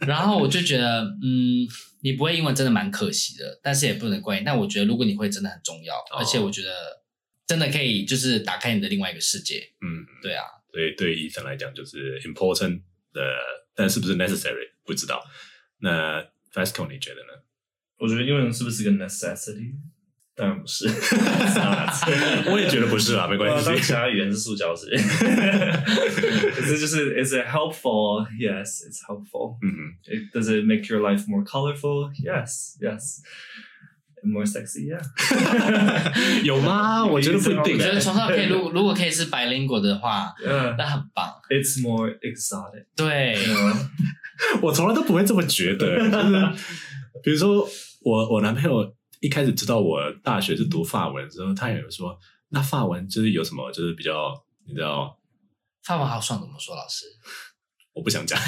[0.10, 1.68] 然后我就觉得，嗯，
[2.02, 4.44] 你不会英文真的蛮可惜的，但是也不能怪你。
[4.44, 5.96] 但我觉得，如果你会，真的很重要。
[5.96, 6.74] 哦、而且我觉得，
[7.46, 9.60] 真的可以就是打开你的另外一个世界。
[9.82, 10.44] 嗯，对啊。
[10.72, 12.82] 所以对医生来讲，就是 important
[13.14, 13.22] 的，
[13.76, 15.24] 但是不是 necessary 不知道。
[15.80, 17.44] 那 Fasco 你觉得呢？
[18.00, 19.74] 我觉得英文是不是个 necessity？
[20.40, 20.88] 当然不是，
[22.50, 23.76] 我也觉得不是啦，没关系。
[23.82, 28.26] 其他语言是塑胶是，可是就是 is it helpful?
[28.40, 29.58] Yes, it's helpful.
[29.62, 32.10] 嗯嗯，it, does it make your life more colorful?
[32.24, 33.20] Yes, yes.
[34.24, 35.04] More sexy, yeah.
[36.44, 37.06] 有吗？
[37.06, 37.74] 我觉得不一定。
[37.76, 40.34] 我觉得床上可以，如果如果可以是白灵果的话
[40.78, 41.34] 那很棒。
[41.50, 42.86] It's more exotic.
[42.96, 43.38] 对，
[44.62, 45.98] 我从来都不会这么觉得。
[46.00, 46.54] 就是
[47.24, 47.68] 比如说，
[48.04, 48.96] 我我男朋友。
[49.20, 52.18] 一开始知道我大学是读法文之后，他也有说，
[52.50, 54.34] 那法文就是有什么，就是比较，
[54.68, 55.18] 你知道，
[55.84, 56.76] 法文好算怎么说？
[56.76, 57.06] 老师，
[57.94, 58.40] 我不想讲，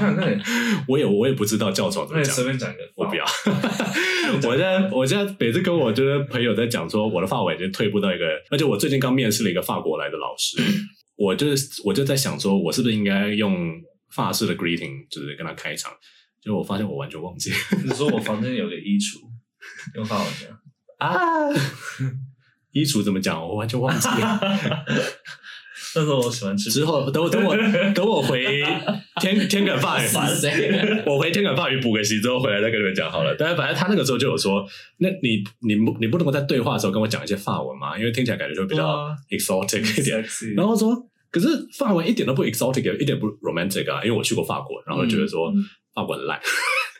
[0.88, 3.24] 我也我也不知道教床怎么讲，随便讲一个，我不要。
[4.48, 10.56] 我现在我现在每次跟我就是朋友在讲说，我的法文已经退步到一个，而且我最近刚面试了一个法国来的老师，
[11.16, 13.70] 我就是我就在想说，我是不是应该用
[14.14, 15.92] 法式的 greeting，就是跟他开场，
[16.42, 17.52] 结果我发现我完全忘记。
[17.84, 19.29] 你说我房间有个衣橱。
[19.94, 20.50] 用法文讲
[20.98, 21.48] 啊，
[22.72, 23.40] 衣橱怎么讲？
[23.40, 24.40] 我完全忘记了。
[25.92, 26.70] 但是我喜欢吃。
[26.70, 27.56] 之后等我等我
[27.92, 28.62] 等我回
[29.20, 30.06] 天天埂法语，
[31.04, 33.34] 我回天埂法语补个习之后回来再跟你们讲好了。
[33.36, 34.64] 但是反正他那个时候就有说，
[34.98, 37.98] 那你你不你不能够在对话的时候跟我讲一些法文吗？
[37.98, 40.24] 因为听起来感觉就比较 exotic 一点。
[40.54, 40.94] 然后说，
[41.32, 44.04] 可是法文一点都不 exotic，一点不 romantic 啊。
[44.04, 45.52] 因为我去过法国，然后就觉得说
[45.94, 46.40] 法国很烂。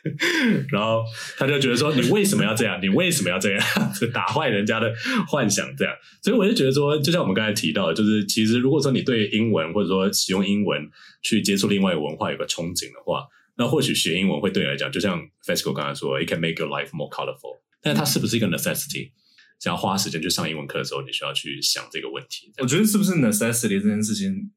[0.71, 1.03] 然后
[1.37, 2.79] 他就觉得说，你为什么要这样？
[2.81, 3.63] 你为什么要这样？
[4.11, 4.91] 打坏人家的
[5.27, 5.93] 幻想，这样。
[6.23, 10.89] 所以我就觉得说，就像我们刚才提到的，就是其实如果说你对英文或者说使用英文
[11.21, 13.23] 去接触另外一个文化有个憧憬的话，
[13.57, 17.61] 那或许学英文会对你来讲，就像 Fesco 刚才说，it can make your life more colorful。
[17.83, 19.11] 但它是不是一个 necessity？
[19.59, 22.51] 想要花时间去上英文课的时候，你需要去想这个问题。
[22.57, 24.49] 我觉得是不是 necessity 这件事情？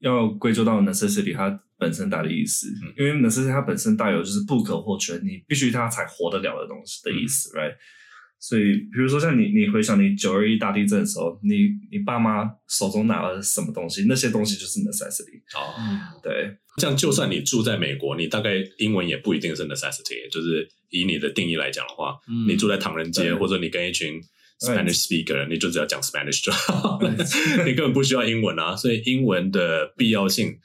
[0.00, 7.74] 要归咎到 necessity 它本身带的意思，嗯、因为 necessity 它本身带有就是不可或缺，你必须它才活得了的东西的意思、嗯、，right？
[8.40, 8.62] 所以，
[8.92, 14.04] 比如说像你，你回想你九二一大地震的时候，你你爸妈手中拿了什么东西？
[14.08, 15.40] 那些东西就是 necessity。
[15.56, 15.74] 哦，
[16.22, 20.30] 对，这样就算你住在美国，你大概英文也不一定是 necessity。
[20.30, 24.20] 就是以你的定义来讲的话，嗯、你住在唐人街，或者你跟一群
[24.60, 27.00] Spanish speaker，你就只要讲 Spanish 就好，
[27.66, 28.76] 你根本不需要英文啊。
[28.76, 30.56] 所以英文的必要性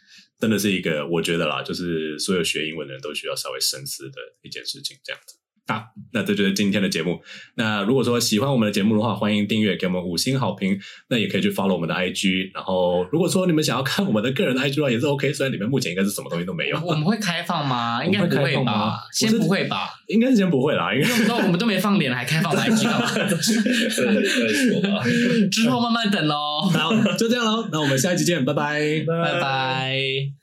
[0.44, 5.38] 真的是一个，我觉得啦，就是所有学英文的人都需要稍微深思的一件事情，这样子。
[5.68, 7.22] 啊，那这就是今天的节目。
[7.55, 10.78] 那如果说喜欢我们的节目的话，欢迎订阅，给我们五星好评。
[11.07, 12.51] 那也可以去 follow 我们的 IG。
[12.53, 15.32] 然后，如果说你们想要看我们的个人的 IG 的话，也是 OK。
[15.32, 16.78] 虽然里面目前应该是什么东西都没有。
[16.84, 18.03] 我们会开放吗？
[18.07, 18.99] 应该不会吧？
[19.14, 19.88] 先不会吧？
[20.07, 20.93] 应该是先不会啦。
[20.93, 21.07] 因为
[21.45, 23.07] 我们都没放脸，还开放 IG 干嘛？
[25.49, 26.36] 之后慢慢等喽。
[26.74, 27.70] 好，就这样喽。
[27.72, 30.43] 那我们下一期见，拜拜，拜拜。